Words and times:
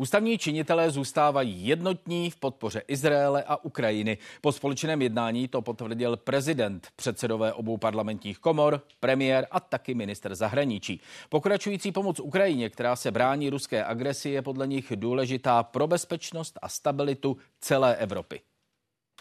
Ústavní 0.00 0.38
činitelé 0.38 0.90
zůstávají 0.90 1.66
jednotní 1.66 2.30
v 2.30 2.36
podpoře 2.36 2.82
Izraele 2.88 3.44
a 3.46 3.64
Ukrajiny. 3.64 4.18
Po 4.40 4.52
společném 4.52 5.02
jednání 5.02 5.48
to 5.48 5.62
potvrdil 5.62 6.16
prezident, 6.16 6.88
předsedové 6.96 7.52
obou 7.52 7.76
parlamentních 7.76 8.38
komor, 8.38 8.82
premiér 9.00 9.46
a 9.50 9.60
taky 9.60 9.94
minister 9.94 10.34
zahraničí. 10.34 11.00
Pokračující 11.28 11.92
pomoc 11.92 12.20
Ukrajině, 12.20 12.70
která 12.70 12.96
se 12.96 13.10
brání 13.10 13.50
ruské 13.50 13.84
agresi, 13.84 14.30
je 14.30 14.42
podle 14.42 14.66
nich 14.66 14.92
důležitá 14.96 15.62
pro 15.62 15.86
bezpečnost 15.86 16.58
a 16.62 16.68
stabilitu 16.68 17.36
celé 17.60 17.96
Evropy. 17.96 18.40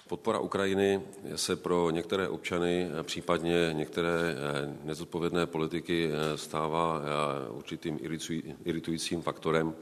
Podpora 0.07 0.39
Ukrajiny 0.39 1.02
se 1.36 1.55
pro 1.55 1.89
některé 1.89 2.28
občany, 2.28 2.89
případně 3.04 3.70
některé 3.73 4.09
eh, 4.09 4.78
nezodpovědné 4.84 5.46
politiky 5.46 6.09
eh, 6.12 6.38
stává 6.38 7.02
eh, 7.02 7.50
určitým 7.50 8.00
iritujícím 8.66 9.21
faktorem. 9.21 9.73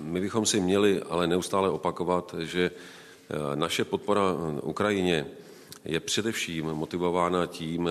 My 0.00 0.20
bychom 0.20 0.46
si 0.46 0.60
měli 0.60 1.02
ale 1.02 1.26
neustále 1.26 1.70
opakovat, 1.70 2.34
že 2.38 2.70
naše 3.54 3.84
podpora 3.84 4.22
Ukrajině 4.62 5.26
je 5.84 6.00
především 6.00 6.66
motivována 6.66 7.46
tím, 7.46 7.88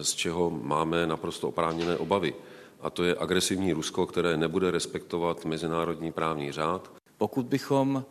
z 0.00 0.12
čeho 0.14 0.50
máme 0.50 1.06
naprosto 1.06 1.48
oprávněné 1.48 1.96
obavy. 1.96 2.34
A 2.80 2.90
to 2.90 3.04
je 3.04 3.16
agresivní 3.18 3.72
Rusko, 3.72 4.06
které 4.06 4.36
nebude 4.36 4.70
respektovat 4.70 5.44
mezinárodní 5.44 6.12
právní 6.12 6.52
řád. 6.52 6.90
Pokud 7.18 7.46
bychom 7.46 8.04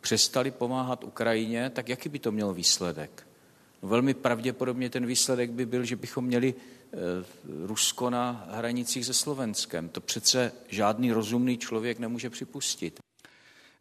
přestali 0.00 0.50
pomáhat 0.50 1.04
Ukrajině, 1.04 1.70
tak 1.70 1.88
jaký 1.88 2.08
by 2.08 2.18
to 2.18 2.32
mělo 2.32 2.54
výsledek? 2.54 3.26
Velmi 3.84 4.14
pravděpodobně 4.14 4.90
ten 4.90 5.06
výsledek 5.06 5.50
by 5.50 5.66
byl, 5.66 5.84
že 5.84 5.96
bychom 5.96 6.24
měli 6.24 6.54
e, 6.54 6.96
Rusko 7.66 8.10
na 8.10 8.46
hranicích 8.50 9.06
se 9.06 9.14
Slovenskem. 9.14 9.88
To 9.88 10.00
přece 10.00 10.52
žádný 10.68 11.12
rozumný 11.12 11.58
člověk 11.58 11.98
nemůže 11.98 12.30
připustit. 12.30 13.00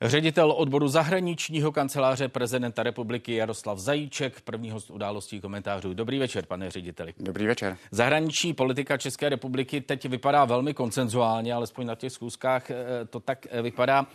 Ředitel 0.01 0.51
odboru 0.51 0.87
zahraničního 0.87 1.71
kanceláře 1.71 2.27
prezidenta 2.27 2.83
republiky 2.83 3.35
Jaroslav 3.35 3.79
Zajíček, 3.79 4.41
první 4.41 4.71
host 4.71 4.89
událostí 4.89 5.41
komentářů. 5.41 5.93
Dobrý 5.93 6.19
večer, 6.19 6.45
pane 6.45 6.71
řediteli. 6.71 7.13
Dobrý 7.19 7.47
večer. 7.47 7.77
Zahraniční 7.91 8.53
politika 8.53 8.97
České 8.97 9.29
republiky 9.29 9.81
teď 9.81 10.05
vypadá 10.05 10.45
velmi 10.45 10.73
koncenzuálně, 10.73 11.53
alespoň 11.53 11.85
na 11.85 11.95
těch 11.95 12.11
schůzkách 12.11 12.71
eh, 12.71 12.75
to 13.09 13.19
tak 13.19 13.47
eh, 13.49 13.61
vypadá. 13.61 14.07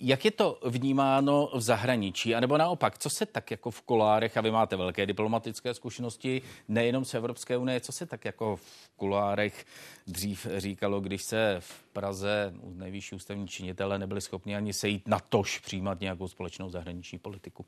Jak 0.00 0.24
je 0.24 0.30
to 0.30 0.58
vnímáno 0.64 1.50
v 1.54 1.60
zahraničí? 1.60 2.34
A 2.34 2.40
nebo 2.40 2.58
naopak, 2.58 2.98
co 2.98 3.10
se 3.10 3.26
tak 3.26 3.50
jako 3.50 3.70
v 3.70 3.82
kolárech, 3.82 4.36
a 4.36 4.40
vy 4.40 4.50
máte 4.50 4.76
velké 4.76 5.06
diplomatické 5.06 5.74
zkušenosti, 5.74 6.42
nejenom 6.68 7.04
z 7.04 7.14
Evropské 7.14 7.56
unie, 7.56 7.80
co 7.80 7.92
se 7.92 8.06
tak 8.06 8.24
jako 8.24 8.56
v 8.56 8.90
kolárech 8.96 9.66
dřív 10.06 10.46
říkalo, 10.56 11.00
když 11.00 11.22
se 11.22 11.56
v 11.60 11.84
Praze 11.92 12.54
nejvyšší 12.62 13.14
ústavní 13.14 13.48
činitele 13.48 13.98
nebyli 13.98 14.20
schopni 14.20 14.56
ani 14.56 14.72
sejít 14.72 15.08
na 15.08 15.18
tož 15.20 15.58
přijímat 15.58 16.00
nějakou 16.00 16.28
společnou 16.28 16.70
zahraniční 16.70 17.18
politiku? 17.18 17.66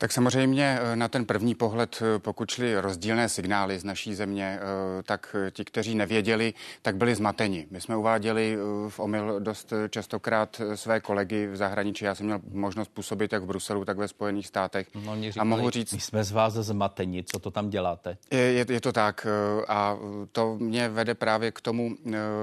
Tak 0.00 0.12
samozřejmě 0.12 0.78
eh, 0.82 0.96
na 0.96 1.08
ten 1.08 1.24
první 1.24 1.54
pohled, 1.54 2.02
eh, 2.02 2.18
pokud 2.18 2.50
šly 2.50 2.80
rozdílné 2.80 3.28
signály 3.28 3.78
z 3.78 3.84
naší 3.84 4.14
země, 4.14 4.58
eh, 4.60 5.02
tak 5.02 5.36
ti, 5.50 5.64
kteří 5.64 5.94
nevěděli, 5.94 6.54
tak 6.82 6.96
byli 6.96 7.14
zmateni. 7.14 7.66
My 7.70 7.80
jsme 7.80 7.96
uváděli 7.96 8.58
v 8.88 9.00
omyl 9.00 9.40
dost 9.40 9.72
častokrát 9.90 10.60
své 10.74 11.00
kolegy 11.00 11.46
v 11.46 11.56
zahraničí. 11.56 12.04
Já 12.04 12.14
jsem 12.14 12.26
měl 12.26 12.40
možnost 12.52 12.88
působit 12.88 13.32
jak 13.32 13.42
v 13.42 13.46
Bruselu, 13.46 13.84
tak 13.84 13.98
ve 13.98 14.08
Spojených 14.08 14.46
státech. 14.46 14.88
No, 14.94 15.14
říkali, 15.14 15.32
a 15.38 15.44
mohu 15.44 15.70
říct... 15.70 15.92
My 15.92 16.00
jsme 16.00 16.24
z 16.24 16.32
vás 16.32 16.52
zmateni, 16.52 17.24
co 17.24 17.38
to 17.38 17.50
tam 17.50 17.70
děláte? 17.70 18.16
Je, 18.30 18.38
je, 18.38 18.66
je 18.68 18.80
to 18.80 18.92
tak 18.92 19.26
a 19.68 19.96
to 20.32 20.56
mě 20.60 20.88
vede 20.88 21.14
právě 21.14 21.52
k 21.52 21.60
tomu 21.60 21.96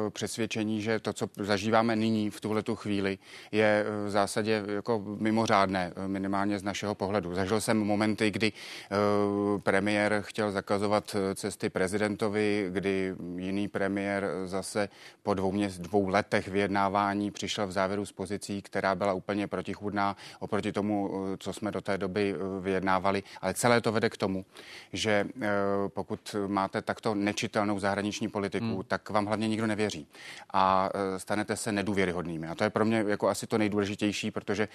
přesvědčení, 0.10 0.82
že 0.82 1.00
to, 1.00 1.14
co 1.14 1.28
zažíváme 1.40 1.96
nyní 1.96 2.30
v 2.30 2.42
tuhle 2.42 2.64
chvíli, 2.74 3.18
je 3.52 3.86
v 4.06 4.10
zásadě 4.10 4.64
jako 4.68 5.04
mimořádné, 5.06 5.94
minimálně 6.08 6.60
z 6.60 6.64
našeho 6.64 6.96
pohledu 6.96 7.36
Zažil 7.46 7.62
jsem 7.62 7.78
momenty, 7.78 8.32
kdy 8.32 8.52
uh, 8.52 9.62
premiér 9.62 10.22
chtěl 10.26 10.52
zakazovat 10.52 11.16
eh, 11.16 11.36
cesty 11.36 11.70
prezidentovi, 11.70 12.68
kdy 12.70 13.16
jiný 13.38 13.68
premiér 13.68 14.30
zase 14.46 14.90
po 15.24 15.34
dvou, 15.34 15.52
měs, 15.52 15.80
dvou 15.80 16.08
letech 16.08 16.48
vyjednávání 16.48 17.32
přišel 17.32 17.68
v 17.68 17.72
závěru 17.72 18.06
s 18.06 18.12
pozicí, 18.12 18.62
která 18.62 18.96
byla 18.96 19.14
úplně 19.14 19.48
protichudná 19.48 20.16
oproti 20.40 20.72
tomu, 20.72 21.12
co 21.40 21.54
jsme 21.54 21.72
do 21.72 21.82
té 21.82 21.98
doby 21.98 22.36
vyjednávali. 22.62 23.24
Ale 23.42 23.54
celé 23.54 23.82
to 23.82 23.92
vede 23.92 24.10
k 24.10 24.18
tomu, 24.18 24.46
že 24.94 25.26
pokud 25.88 26.36
máte 26.48 26.82
takto 26.82 27.16
nečitelnou 27.16 27.80
zahraniční 27.80 28.28
politiku, 28.28 28.66
hmm. 28.66 28.84
tak 28.88 29.10
vám 29.10 29.26
hlavně 29.26 29.48
nikdo 29.48 29.68
nevěří. 29.68 30.08
A 30.54 30.90
stanete 31.18 31.56
se 31.56 31.72
nedůvěryhodnými. 31.72 32.48
A 32.48 32.56
to 32.56 32.64
je 32.64 32.70
pro 32.70 32.86
mě 32.86 33.06
jako 33.08 33.28
asi 33.28 33.48
to 33.48 33.58
nejdůležitější, 33.58 34.32
protože 34.32 34.68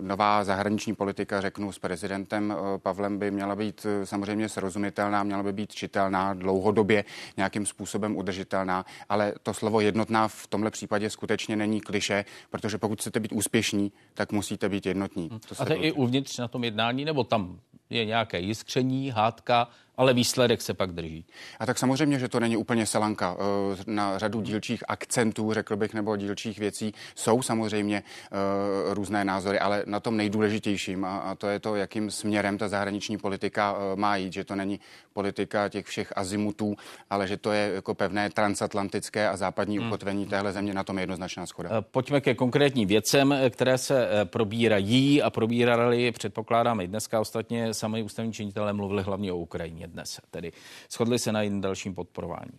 nová 0.00 0.44
zahraniční 0.44 0.94
politika, 0.94 1.40
řeknu, 1.40 1.72
prezidentem 1.90 2.52
eh, 2.52 2.78
Pavlem 2.78 3.18
by 3.18 3.30
měla 3.30 3.56
být 3.56 3.86
eh, 3.86 4.06
samozřejmě 4.06 4.48
srozumitelná, 4.48 5.22
měla 5.22 5.42
by 5.42 5.52
být 5.52 5.72
čitelná, 5.72 6.34
dlouhodobě 6.34 7.04
nějakým 7.36 7.66
způsobem 7.66 8.16
udržitelná, 8.16 8.84
ale 9.08 9.34
to 9.42 9.54
slovo 9.54 9.80
jednotná 9.80 10.28
v 10.28 10.46
tomhle 10.46 10.70
případě 10.70 11.10
skutečně 11.10 11.56
není 11.56 11.80
kliše, 11.80 12.24
protože 12.50 12.78
pokud 12.78 13.00
chcete 13.00 13.20
být 13.20 13.32
úspěšní, 13.32 13.92
tak 14.14 14.32
musíte 14.32 14.68
být 14.68 14.86
jednotní. 14.86 15.28
To 15.28 15.54
A 15.58 15.64
to 15.64 15.72
je 15.72 15.78
i 15.78 15.92
uvnitř 15.92 16.38
na 16.38 16.48
tom 16.48 16.64
jednání, 16.64 17.04
nebo 17.04 17.24
tam 17.24 17.60
je 17.90 18.04
nějaké 18.04 18.40
jiskření, 18.40 19.10
hádka, 19.10 19.68
ale 20.00 20.14
výsledek 20.14 20.62
se 20.62 20.74
pak 20.74 20.92
drží. 20.92 21.24
A 21.58 21.66
tak 21.66 21.78
samozřejmě, 21.78 22.18
že 22.18 22.28
to 22.28 22.40
není 22.40 22.56
úplně 22.56 22.86
selanka. 22.86 23.36
Eh, 23.38 23.82
na 23.86 24.18
řadu 24.18 24.40
dílčích 24.40 24.84
akcentů, 24.88 25.52
řekl 25.52 25.76
bych, 25.76 25.94
nebo 25.94 26.16
dílčích 26.16 26.58
věcí 26.58 26.94
jsou 27.14 27.42
samozřejmě 27.42 28.02
eh, 28.02 28.94
různé 28.94 29.24
názory, 29.24 29.58
ale 29.58 29.82
na 29.86 30.00
tom 30.00 30.16
nejdůležitějším, 30.16 31.04
a 31.04 31.34
to 31.38 31.48
je 31.48 31.60
to, 31.60 31.76
jakým 31.76 32.10
směrem 32.10 32.58
ta 32.58 32.68
zahraniční 32.68 33.18
politika 33.18 33.76
eh, 33.76 33.96
má 33.96 34.16
jít, 34.16 34.32
že 34.32 34.44
to 34.44 34.54
není 34.54 34.80
politika 35.12 35.68
těch 35.68 35.86
všech 35.86 36.12
azimutů, 36.16 36.76
ale 37.10 37.28
že 37.28 37.36
to 37.36 37.52
je 37.52 37.72
jako 37.74 37.94
pevné 37.94 38.30
transatlantické 38.30 39.28
a 39.28 39.36
západní 39.36 39.78
hmm. 39.78 39.86
ukotvení 39.86 40.26
téhle 40.26 40.52
země, 40.52 40.74
na 40.74 40.84
tom 40.84 40.98
je 40.98 41.02
jednoznačná 41.02 41.46
schoda. 41.46 41.82
Pojďme 41.82 42.20
ke 42.20 42.34
konkrétním 42.34 42.88
věcem, 42.88 43.34
které 43.50 43.78
se 43.78 44.08
probírají 44.24 45.22
a 45.22 45.30
probírali, 45.30 46.12
předpokládáme 46.12 46.84
i 46.84 46.88
dneska. 46.88 47.20
Ostatně 47.20 47.74
sami 47.74 48.02
ústavní 48.02 48.32
činitelé 48.32 48.72
mluvili 48.72 49.02
hlavně 49.02 49.32
o 49.32 49.36
Ukrajině 49.36 49.89
dnes. 49.90 50.20
Tedy 50.30 50.52
shodli 50.90 51.18
se 51.18 51.32
na 51.32 51.42
jiném 51.42 51.60
dalším 51.60 51.94
podporování. 51.94 52.52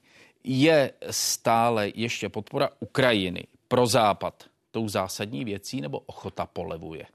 Je 0.44 0.92
stále 1.10 1.92
ještě 1.96 2.30
podpora 2.30 2.70
Ukrajiny 2.80 3.44
pro 3.68 3.88
Západ 3.88 4.44
tou 4.72 4.90
zásadní 4.90 5.46
věcí 5.46 5.82
nebo 5.82 6.00
ochota 6.00 6.46
polevuje? 6.46 7.06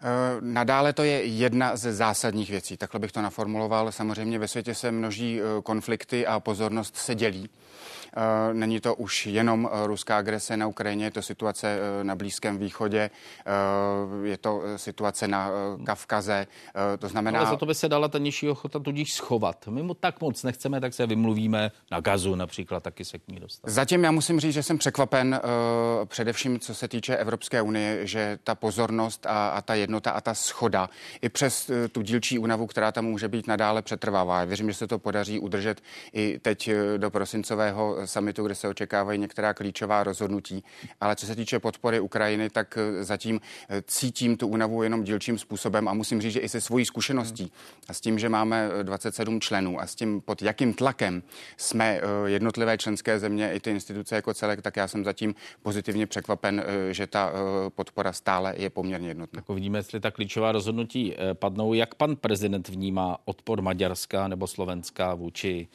Eh, 0.00 0.40
nadále 0.40 0.92
to 0.92 1.02
je 1.02 1.24
jedna 1.24 1.76
ze 1.76 1.92
zásadních 1.92 2.50
věcí, 2.50 2.76
takhle 2.76 3.00
bych 3.00 3.12
to 3.12 3.22
naformuloval. 3.22 3.92
Samozřejmě 3.92 4.38
ve 4.38 4.48
světě 4.48 4.74
se 4.74 4.90
množí 4.90 5.40
eh, 5.40 5.62
konflikty 5.62 6.26
a 6.26 6.40
pozornost 6.40 6.96
se 6.96 7.14
dělí. 7.14 7.48
Eh, 8.16 8.54
není 8.54 8.80
to 8.80 8.94
už 8.94 9.26
jenom 9.26 9.70
eh, 9.72 9.86
ruská 9.86 10.18
agrese 10.18 10.56
na 10.56 10.66
Ukrajině, 10.66 11.04
je 11.04 11.10
to 11.10 11.22
situace 11.22 11.78
eh, 12.00 12.04
na 12.04 12.14
Blízkém 12.14 12.58
východě, 12.58 13.10
je 14.22 14.38
to 14.38 14.62
situace 14.76 15.28
na 15.28 15.50
Kavkaze. 15.84 16.46
To 16.98 17.08
znamená... 17.08 17.38
Ale 17.38 17.48
za 17.48 17.56
to 17.56 17.66
by 17.66 17.74
se 17.74 17.88
dala 17.88 18.08
ta 18.08 18.18
nižší 18.18 18.48
ochota 18.48 18.78
tudíž 18.78 19.14
schovat. 19.14 19.66
My 19.66 19.82
mu 19.82 19.94
tak 19.94 20.20
moc 20.20 20.42
nechceme, 20.42 20.80
tak 20.80 20.94
se 20.94 21.06
vymluvíme 21.06 21.70
na 21.90 22.00
gazu 22.00 22.34
například, 22.34 22.82
taky 22.82 23.04
se 23.04 23.18
k 23.18 23.28
ní 23.28 23.40
dostat. 23.40 23.70
Zatím 23.70 24.04
já 24.04 24.10
musím 24.10 24.40
říct, 24.40 24.54
že 24.54 24.62
jsem 24.62 24.78
překvapen 24.78 25.40
především, 26.04 26.58
co 26.58 26.74
se 26.74 26.88
týče 26.88 27.16
Evropské 27.16 27.62
unie, 27.62 28.06
že 28.06 28.38
ta 28.44 28.54
pozornost 28.54 29.26
a, 29.26 29.48
a 29.48 29.62
ta 29.62 29.74
jednota 29.74 30.10
a 30.10 30.20
ta 30.20 30.34
schoda 30.34 30.90
i 31.22 31.28
přes 31.28 31.70
tu 31.92 32.02
dílčí 32.02 32.38
únavu, 32.38 32.66
která 32.66 32.92
tam 32.92 33.04
může 33.04 33.28
být 33.28 33.46
nadále 33.46 33.82
přetrvává. 33.82 34.44
Věřím, 34.44 34.70
že 34.70 34.74
se 34.74 34.86
to 34.86 34.98
podaří 34.98 35.38
udržet 35.38 35.82
i 36.12 36.38
teď 36.38 36.70
do 36.96 37.10
prosincového 37.10 37.97
samitu, 38.04 38.44
kde 38.44 38.54
se 38.54 38.68
očekávají 38.68 39.18
některá 39.18 39.54
klíčová 39.54 40.04
rozhodnutí. 40.04 40.64
Ale 41.00 41.16
co 41.16 41.26
se 41.26 41.36
týče 41.36 41.58
podpory 41.58 42.00
Ukrajiny, 42.00 42.50
tak 42.50 42.78
eh, 42.78 43.04
zatím 43.04 43.40
eh, 43.68 43.82
cítím 43.86 44.36
tu 44.36 44.48
únavu 44.48 44.82
jenom 44.82 45.04
dílčím 45.04 45.38
způsobem 45.38 45.88
a 45.88 45.94
musím 45.94 46.20
říct, 46.20 46.32
že 46.32 46.40
i 46.40 46.48
se 46.48 46.60
svojí 46.60 46.84
zkušeností 46.84 47.52
a 47.88 47.94
s 47.94 48.00
tím, 48.00 48.18
že 48.18 48.28
máme 48.28 48.70
27 48.82 49.36
eh, 49.36 49.40
členů 49.40 49.80
a 49.80 49.86
s 49.86 49.94
tím, 49.94 50.20
pod 50.20 50.42
jakým 50.42 50.74
tlakem 50.74 51.22
jsme 51.56 52.00
jednotlivé 52.24 52.78
členské 52.78 53.18
země 53.18 53.52
i 53.52 53.60
ty 53.60 53.70
instituce 53.70 54.14
jako 54.14 54.34
celek, 54.34 54.62
tak 54.62 54.76
já 54.76 54.88
jsem 54.88 55.04
zatím 55.04 55.34
pozitivně 55.62 56.06
překvapen, 56.06 56.64
že 56.90 57.06
ta 57.06 57.32
podpora 57.68 58.12
stále 58.12 58.54
je 58.56 58.70
poměrně 58.70 59.08
jednotná. 59.08 59.40
Tak 59.40 59.50
uvidíme, 59.50 59.78
jestli 59.78 60.00
ta 60.00 60.10
klíčová 60.10 60.52
rozhodnutí 60.52 61.14
padnou. 61.32 61.74
Jak 61.74 61.94
pan 61.94 62.16
prezident 62.16 62.68
vnímá 62.68 63.18
odpor 63.24 63.62
Maďarska 63.62 64.28
nebo 64.28 64.46
Slovenska 64.46 65.14
vůči 65.14 65.68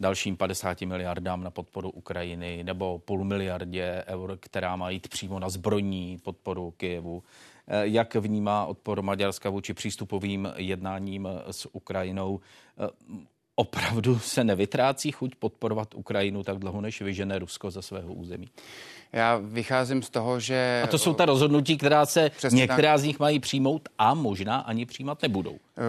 dalším 0.00 0.36
50 0.36 0.80
miliardám 0.80 1.44
na 1.44 1.50
podporu 1.50 1.90
Ukrajiny 1.90 2.64
nebo 2.64 2.98
půl 2.98 3.24
miliardě 3.24 4.04
eur, 4.06 4.38
která 4.40 4.76
má 4.76 4.90
jít 4.90 5.08
přímo 5.08 5.38
na 5.38 5.48
zbrojní 5.48 6.18
podporu 6.18 6.70
Kijevu. 6.70 7.22
Eh, 7.68 7.86
jak 7.86 8.14
vnímá 8.14 8.66
odpor 8.66 9.02
Maďarska 9.02 9.50
vůči 9.50 9.74
přístupovým 9.74 10.48
jednáním 10.56 11.28
s 11.50 11.74
Ukrajinou? 11.74 12.40
Eh, 13.60 13.62
opravdu 13.62 14.18
se 14.18 14.44
nevytrácí 14.44 15.12
chuť 15.12 15.34
podporovat 15.34 15.94
Ukrajinu 15.94 16.42
tak 16.42 16.58
dlouho, 16.58 16.80
než 16.80 17.02
vyžene 17.02 17.38
Rusko 17.38 17.70
ze 17.70 17.82
svého 17.82 18.12
území? 18.12 18.48
Já 19.12 19.40
vycházím 19.42 20.02
z 20.02 20.10
toho, 20.10 20.40
že... 20.40 20.80
A 20.84 20.86
to 20.86 20.98
jsou 20.98 21.14
ta 21.14 21.24
rozhodnutí, 21.24 21.78
která 21.78 22.06
se 22.06 22.30
Přesně 22.36 22.56
některá 22.56 22.92
tak. 22.92 23.00
z 23.00 23.04
nich 23.04 23.18
mají 23.18 23.40
přijmout 23.40 23.88
a 23.98 24.14
možná 24.14 24.56
ani 24.56 24.86
přijímat 24.86 25.22
nebudou. 25.22 25.58
Eh, 25.78 25.82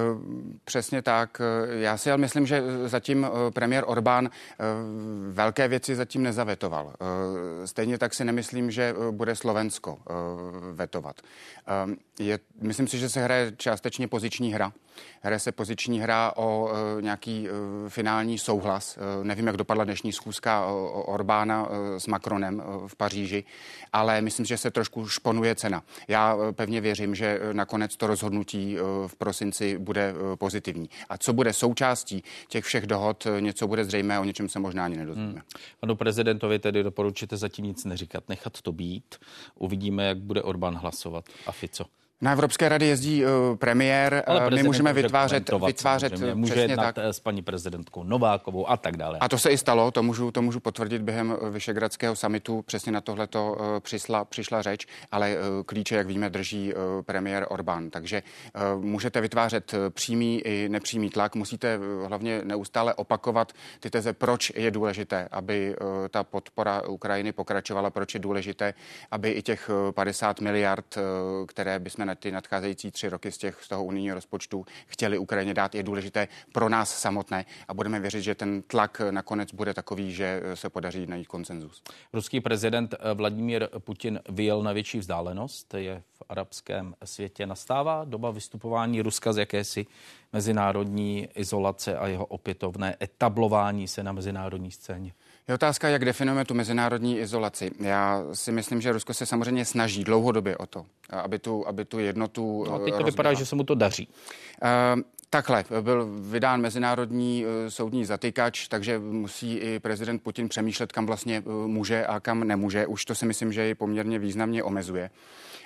přesně 0.65 1.01
tak. 1.01 1.41
Já 1.79 1.97
si 1.97 2.11
ale 2.11 2.17
myslím, 2.17 2.47
že 2.47 2.63
zatím 2.85 3.25
eh, 3.25 3.51
premiér 3.51 3.83
Orbán 3.87 4.29
eh, 4.29 4.63
velké 5.31 5.67
věci 5.67 5.95
zatím 5.95 6.23
nezavetoval. 6.23 6.93
Stejně 7.65 7.97
tak 7.97 8.13
si 8.13 8.25
nemyslím, 8.25 8.71
že 8.71 8.93
bude 9.11 9.35
Slovensko 9.35 9.97
vetovat. 10.73 11.21
Je, 12.19 12.39
myslím 12.61 12.87
si, 12.87 12.97
že 12.97 13.09
se 13.09 13.23
hraje 13.23 13.53
částečně 13.57 14.07
poziční 14.07 14.53
hra. 14.53 14.73
Hraje 15.21 15.39
se 15.39 15.51
poziční 15.51 15.99
hra 15.99 16.33
o 16.35 16.69
nějaký 17.01 17.47
finální 17.87 18.37
souhlas. 18.37 18.99
Nevím, 19.23 19.47
jak 19.47 19.57
dopadla 19.57 19.83
dnešní 19.83 20.13
schůzka 20.13 20.65
Orbána 21.05 21.69
s 21.97 22.07
Macronem 22.07 22.63
v 22.87 22.95
Paříži, 22.95 23.43
ale 23.93 24.21
myslím, 24.21 24.45
že 24.45 24.57
se 24.57 24.71
trošku 24.71 25.07
šponuje 25.07 25.55
cena. 25.55 25.83
Já 26.07 26.37
pevně 26.51 26.81
věřím, 26.81 27.15
že 27.15 27.39
nakonec 27.51 27.95
to 27.95 28.07
rozhodnutí 28.07 28.77
v 29.07 29.15
prosinci 29.15 29.77
bude 29.77 30.13
pozitivní. 30.35 30.89
A 31.09 31.17
co 31.17 31.33
bude 31.33 31.53
součástí 31.53 32.23
těch 32.47 32.65
všech 32.65 32.87
dohod, 32.87 33.27
něco 33.39 33.67
bude 33.67 33.85
zřejmé, 33.85 34.19
o 34.19 34.23
něčem 34.23 34.49
se 34.49 34.59
možná 34.59 34.85
ani 34.85 34.97
nedozvíme. 34.97 35.31
Hmm. 35.31 35.41
Panu 35.79 35.95
prezidentovi 35.95 36.59
tedy 36.59 36.83
doporučíte 36.83 37.37
zatím 37.37 37.65
nic 37.65 37.85
neříkat, 37.85 38.29
nechat 38.29 38.61
to 38.61 38.71
být. 38.71 39.15
Uvidíme, 39.55 40.07
jak 40.07 40.17
bude 40.17 40.41
Orbán 40.41 40.75
hlasovat 40.75 41.25
a 41.47 41.51
Fico. 41.51 41.85
Na 42.23 42.31
Evropské 42.31 42.69
rady 42.69 42.87
jezdí 42.87 43.25
uh, 43.25 43.55
premiér. 43.55 44.23
Ale 44.27 44.49
My 44.49 44.63
můžeme 44.63 44.93
vytvářet, 44.93 45.49
vytvářet 45.65 46.13
může 46.33 46.53
přesně 46.53 46.75
tak. 46.75 46.97
s 46.97 47.19
paní 47.19 47.41
prezidentkou 47.41 48.03
Novákovou 48.03 48.69
a 48.69 48.77
tak 48.77 48.97
dále. 48.97 49.17
A 49.19 49.29
to 49.29 49.37
se 49.37 49.49
i 49.49 49.57
stalo, 49.57 49.91
to 49.91 50.03
můžu, 50.03 50.31
to 50.31 50.41
můžu 50.41 50.59
potvrdit 50.59 51.01
během 51.01 51.37
Vyšegradského 51.51 52.15
samitu. 52.15 52.61
Přesně 52.61 52.91
na 52.91 53.01
tohle 53.01 53.27
to 53.27 53.57
uh, 53.59 53.79
přišla, 53.79 54.25
přišla 54.25 54.61
řeč, 54.61 54.87
ale 55.11 55.35
uh, 55.35 55.63
klíče, 55.65 55.95
jak 55.95 56.07
víme, 56.07 56.29
drží 56.29 56.73
uh, 56.73 56.81
premiér 57.01 57.45
Orbán. 57.49 57.89
Takže 57.89 58.23
uh, 58.75 58.83
můžete 58.85 59.21
vytvářet 59.21 59.73
přímý 59.89 60.41
i 60.41 60.69
nepřímý 60.69 61.09
tlak. 61.09 61.35
Musíte 61.35 61.77
uh, 61.77 62.07
hlavně 62.07 62.41
neustále 62.43 62.93
opakovat 62.93 63.53
ty 63.79 63.89
teze, 63.89 64.13
proč 64.13 64.51
je 64.55 64.71
důležité, 64.71 65.27
aby 65.31 65.75
uh, 65.81 65.87
ta 66.07 66.23
podpora 66.23 66.81
Ukrajiny 66.87 67.31
pokračovala, 67.31 67.89
proč 67.89 68.13
je 68.13 68.19
důležité, 68.19 68.73
aby 69.11 69.29
i 69.31 69.41
těch 69.41 69.69
50 69.91 70.41
miliard, 70.41 70.97
uh, 70.97 71.03
které 71.45 71.79
bychom 71.79 72.10
na 72.11 72.15
ty 72.15 72.31
nadcházející 72.31 72.91
tři 72.91 73.09
roky 73.09 73.31
z, 73.31 73.37
těch, 73.37 73.63
z 73.63 73.67
toho 73.67 73.83
unijního 73.83 74.15
rozpočtu 74.15 74.65
chtěli 74.87 75.17
Ukrajině 75.17 75.53
dát, 75.53 75.75
je 75.75 75.83
důležité 75.83 76.27
pro 76.51 76.69
nás 76.69 76.99
samotné 76.99 77.45
a 77.67 77.73
budeme 77.73 77.99
věřit, 77.99 78.21
že 78.21 78.35
ten 78.35 78.61
tlak 78.61 79.01
nakonec 79.11 79.53
bude 79.53 79.73
takový, 79.73 80.13
že 80.13 80.41
se 80.53 80.69
podaří 80.69 81.07
najít 81.07 81.27
konsenzus. 81.27 81.83
Ruský 82.13 82.41
prezident 82.41 82.95
Vladimír 83.13 83.67
Putin 83.79 84.19
vyjel 84.29 84.63
na 84.63 84.71
větší 84.71 84.99
vzdálenost, 84.99 85.73
je 85.73 86.03
v 86.13 86.23
arabském 86.29 86.95
světě. 87.03 87.45
Nastává 87.45 88.03
doba 88.05 88.31
vystupování 88.31 89.01
Ruska 89.01 89.33
z 89.33 89.37
jakési 89.37 89.85
mezinárodní 90.33 91.27
izolace 91.35 91.97
a 91.97 92.07
jeho 92.07 92.25
opětovné 92.25 92.95
etablování 93.01 93.87
se 93.87 94.03
na 94.03 94.11
mezinárodní 94.11 94.71
scéně. 94.71 95.13
Je 95.51 95.55
otázka, 95.55 95.89
jak 95.89 96.05
definujeme 96.05 96.45
tu 96.45 96.53
mezinárodní 96.53 97.19
izolaci. 97.19 97.71
Já 97.79 98.23
si 98.33 98.51
myslím, 98.51 98.81
že 98.81 98.91
Rusko 98.91 99.13
se 99.13 99.25
samozřejmě 99.25 99.65
snaží 99.65 100.03
dlouhodobě 100.03 100.57
o 100.57 100.65
to, 100.65 100.85
aby 101.09 101.39
tu, 101.39 101.67
aby 101.67 101.85
tu 101.85 101.99
jednotu. 101.99 102.65
No 102.67 102.73
a 102.73 102.77
teď 102.77 102.79
to 102.79 102.83
rozběhla. 102.83 103.05
vypadá, 103.05 103.33
že 103.33 103.45
se 103.45 103.55
mu 103.55 103.63
to 103.63 103.75
daří. 103.75 104.07
Uh, 104.95 105.01
Takhle, 105.29 105.65
byl 105.81 106.09
vydán 106.21 106.61
mezinárodní 106.61 107.45
soudní 107.67 108.05
zatykač, 108.05 108.67
takže 108.67 108.99
musí 108.99 109.57
i 109.57 109.79
prezident 109.79 110.23
Putin 110.23 110.49
přemýšlet, 110.49 110.91
kam 110.91 111.05
vlastně 111.05 111.43
může 111.65 112.05
a 112.05 112.19
kam 112.19 112.43
nemůže. 112.43 112.87
Už 112.87 113.05
to 113.05 113.15
si 113.15 113.25
myslím, 113.25 113.53
že 113.53 113.65
ji 113.65 113.75
poměrně 113.75 114.19
významně 114.19 114.63
omezuje. 114.63 115.09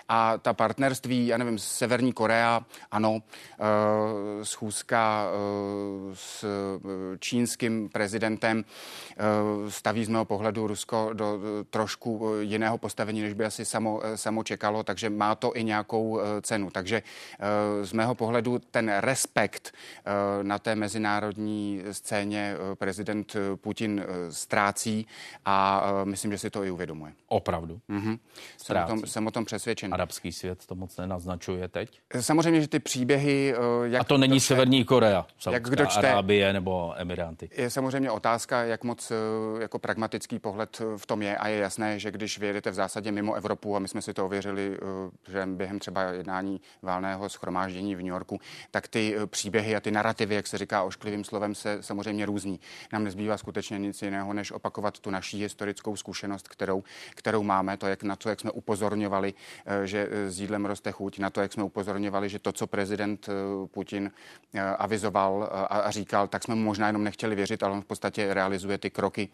A 0.10 0.38
ta 0.38 0.54
partnerství, 0.54 1.28
já 1.28 1.38
nevím, 1.38 1.60
Severní 1.60 2.14
Korea, 2.14 2.62
ano, 2.92 3.20
eh, 3.22 4.46
schůzka 4.46 5.26
eh, 5.28 6.12
s 6.14 6.44
eh, 6.44 7.18
čínským 7.20 7.90
prezidentem 7.90 8.66
staví 9.70 10.06
z 10.06 10.10
mého 10.10 10.26
pohledu 10.26 10.68
Rusko 10.68 11.10
do 11.14 11.40
trošku 11.70 12.32
jiného 12.40 12.78
postavení, 12.78 13.22
než 13.22 13.34
by 13.34 13.46
asi 13.46 13.66
samo, 13.66 14.02
samo 14.16 14.44
čekalo, 14.44 14.84
takže 14.84 15.10
má 15.10 15.36
to 15.36 15.58
i 15.58 15.64
nějakou 15.64 16.20
cenu. 16.42 16.70
Takže 16.70 17.04
z 17.82 17.94
mého 17.94 18.16
pohledu 18.16 18.60
ten 18.72 18.92
respekt 19.00 19.74
na 20.42 20.60
té 20.60 20.76
mezinárodní 20.76 21.82
scéně 21.92 22.56
prezident 22.76 23.36
Putin 23.56 24.06
ztrácí 24.30 25.08
a 25.46 25.84
myslím, 26.04 26.32
že 26.32 26.38
si 26.38 26.50
to 26.50 26.64
i 26.64 26.72
uvědomuje. 26.72 27.14
Opravdu? 27.28 27.80
Mm-hmm. 27.90 28.20
Jsem, 28.58 28.78
o 28.84 28.88
tom, 28.88 29.06
jsem 29.06 29.28
o 29.28 29.32
tom 29.32 29.46
přesvědčen 29.46 29.95
arabský 29.96 30.32
svět 30.32 30.66
to 30.66 30.76
moc 30.76 30.98
nenaznačuje 30.98 31.68
teď? 31.68 32.00
Samozřejmě, 32.20 32.62
že 32.62 32.68
ty 32.68 32.80
příběhy... 32.80 33.56
Eh, 33.58 33.90
jak 33.90 34.02
A 34.02 34.04
to 34.04 34.18
není 34.18 34.40
čte, 34.40 34.48
Severní 34.48 34.84
Korea, 34.84 35.26
jak 35.52 35.70
kdo 35.70 35.86
čte, 35.86 36.12
Arábie 36.12 36.54
nebo 36.54 36.94
Emiráty. 36.98 37.50
Je 37.58 37.70
samozřejmě 37.70 38.12
otázka, 38.12 38.64
jak 38.64 38.84
moc 38.84 39.12
eh, 39.12 39.16
jako 39.62 39.80
pragmatický 39.80 40.40
pohled 40.40 40.82
eh, 40.82 40.98
v 40.98 41.06
tom 41.06 41.22
je 41.22 41.38
a 41.38 41.48
je 41.48 41.58
jasné, 41.58 42.00
že 42.00 42.12
když 42.12 42.40
vyjedete 42.40 42.72
v 42.72 42.74
zásadě 42.74 43.12
mimo 43.12 43.34
Evropu 43.34 43.76
a 43.76 43.80
my 43.80 43.88
jsme 43.88 44.02
si 44.02 44.14
to 44.14 44.26
ověřili, 44.26 44.78
že 45.28 45.46
během 45.46 45.80
třeba 45.80 46.02
jednání 46.04 46.62
válného 46.82 47.30
schromáždění 47.30 47.96
v 47.96 47.98
New 47.98 48.08
Yorku, 48.08 48.40
tak 48.72 48.88
ty 48.88 49.16
příběhy 49.26 49.76
a 49.76 49.80
ty 49.80 49.92
narrativy, 49.92 50.36
jak 50.36 50.48
se 50.48 50.58
říká 50.58 50.84
ošklivým 50.84 51.24
slovem, 51.24 51.56
se 51.56 51.78
samozřejmě 51.82 52.26
různí. 52.26 52.60
Nám 52.94 53.04
nezbývá 53.04 53.38
skutečně 53.38 53.80
nic 53.80 54.02
jiného, 54.02 54.34
než 54.34 54.52
opakovat 54.52 55.00
tu 55.00 55.10
naší 55.10 55.42
historickou 55.42 55.96
zkušenost, 55.96 56.48
kterou, 56.48 56.84
kterou 57.16 57.44
máme, 57.44 57.78
to, 57.78 57.88
jak 57.88 58.04
na 58.04 58.16
to, 58.16 58.30
jak 58.30 58.40
jsme 58.40 58.52
upozorňovali, 58.52 59.34
že 59.88 60.08
s 60.28 60.40
jídlem 60.40 60.66
roste 60.66 60.92
chuť. 60.92 61.20
Na 61.20 61.30
to, 61.30 61.42
jak 61.42 61.54
jsme 61.54 61.64
upozorňovali, 61.64 62.30
že 62.30 62.40
to, 62.40 62.52
co 62.52 62.68
prezident 62.68 63.30
eh, 63.30 63.68
Putin 63.68 64.12
eh, 64.54 64.62
avizoval 64.62 65.50
eh, 65.52 65.68
a 65.68 65.92
říkal, 65.92 66.28
tak 66.28 66.44
jsme 66.44 66.56
mu 66.56 66.64
možná 66.64 66.88
jenom 66.88 67.04
nechtěli 67.04 67.36
věřit, 67.36 67.64
ale 67.64 67.74
on 67.74 67.82
v 67.82 67.86
podstatě 67.86 68.34
realizuje 68.34 68.78
ty 68.78 68.90
kroky, 68.90 69.30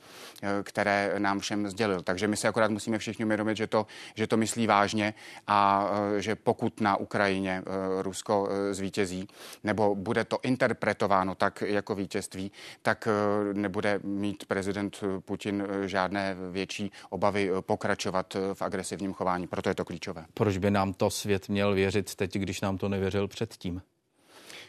které 0.64 1.16
nám 1.18 1.40
všem 1.40 1.68
sdělil. 1.68 2.02
Takže 2.02 2.28
my 2.28 2.38
si 2.38 2.48
akorát 2.48 2.72
musíme 2.72 2.98
všichni 2.98 3.26
uvědomit, 3.26 3.58
že 3.58 3.68
to, 3.68 3.88
že 4.16 4.28
to 4.28 4.38
myslí 4.38 4.68
vážně 4.68 5.14
a 5.48 5.90
že 6.18 6.36
pokud 6.36 6.82
na 6.82 6.98
Ukrajině 6.98 7.64
Rusko 8.02 8.50
zvítězí, 8.72 9.28
nebo 9.64 9.96
bude 9.96 10.24
to 10.24 10.40
interpretováno 10.44 11.36
tak 11.36 11.62
jako 11.62 11.96
vítězství, 11.96 12.52
tak 12.82 13.08
nebude 13.54 14.00
mít 14.04 14.46
prezident 14.46 15.04
Putin 15.26 15.68
žádné 15.86 16.36
větší 16.52 16.92
obavy 17.10 17.52
pokračovat 17.62 18.38
v 18.54 18.62
agresivním 18.62 19.14
chování. 19.14 19.48
Proto 19.48 19.70
je 19.70 19.76
to 19.76 19.86
klíčové. 19.86 20.26
Proč 20.42 20.58
by 20.58 20.72
nám 20.72 20.94
to 20.94 21.10
svět 21.10 21.50
měl 21.50 21.74
věřit 21.74 22.16
teď, 22.16 22.34
když 22.34 22.62
nám 22.62 22.78
to 22.78 22.90
nevěřil 22.90 23.28
předtím? 23.28 23.82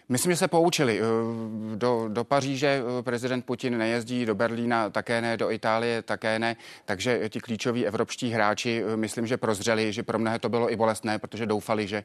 Myslím, 0.08 0.32
že 0.32 0.36
se 0.36 0.48
poučili. 0.48 1.00
Eh, 1.00 1.02
do, 1.76 2.08
do 2.08 2.24
Paříže 2.24 2.82
eh, 2.98 3.02
prezident 3.02 3.42
Putin 3.42 3.78
nejezdí, 3.78 4.26
do 4.26 4.34
Berlína 4.34 4.90
také 4.90 5.20
ne, 5.20 5.36
do 5.36 5.50
Itálie 5.50 6.02
také 6.02 6.38
ne, 6.38 6.56
takže 6.84 7.28
ti 7.28 7.40
klíčoví 7.40 7.86
evropští 7.86 8.30
hráči, 8.30 8.84
eh, 8.86 8.96
myslím, 8.96 9.26
že 9.26 9.36
prozřeli, 9.36 9.92
že 9.92 10.02
pro 10.02 10.18
mnohé 10.18 10.38
to 10.38 10.48
bylo 10.48 10.72
i 10.72 10.76
bolestné, 10.76 11.18
protože 11.18 11.46
doufali, 11.46 11.86
že, 11.86 12.04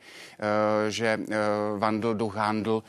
že 0.89 1.19
vandl, 1.77 2.13
duch 2.13 2.35
handl 2.35 2.83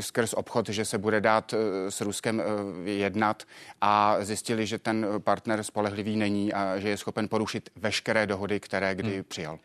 skrz 0.00 0.32
obchod, 0.32 0.68
že 0.68 0.84
se 0.84 0.98
bude 0.98 1.20
dát 1.20 1.54
s 1.88 2.00
Ruskem 2.00 2.42
jednat 2.84 3.42
a 3.80 4.16
zjistili, 4.20 4.66
že 4.66 4.78
ten 4.78 5.06
partner 5.18 5.62
spolehlivý 5.62 6.16
není 6.16 6.52
a 6.52 6.78
že 6.78 6.88
je 6.88 6.96
schopen 6.96 7.28
porušit 7.28 7.70
veškeré 7.76 8.26
dohody, 8.26 8.60
které 8.60 8.94
kdy 8.94 9.14
hmm. 9.14 9.24
přijal. 9.28 9.58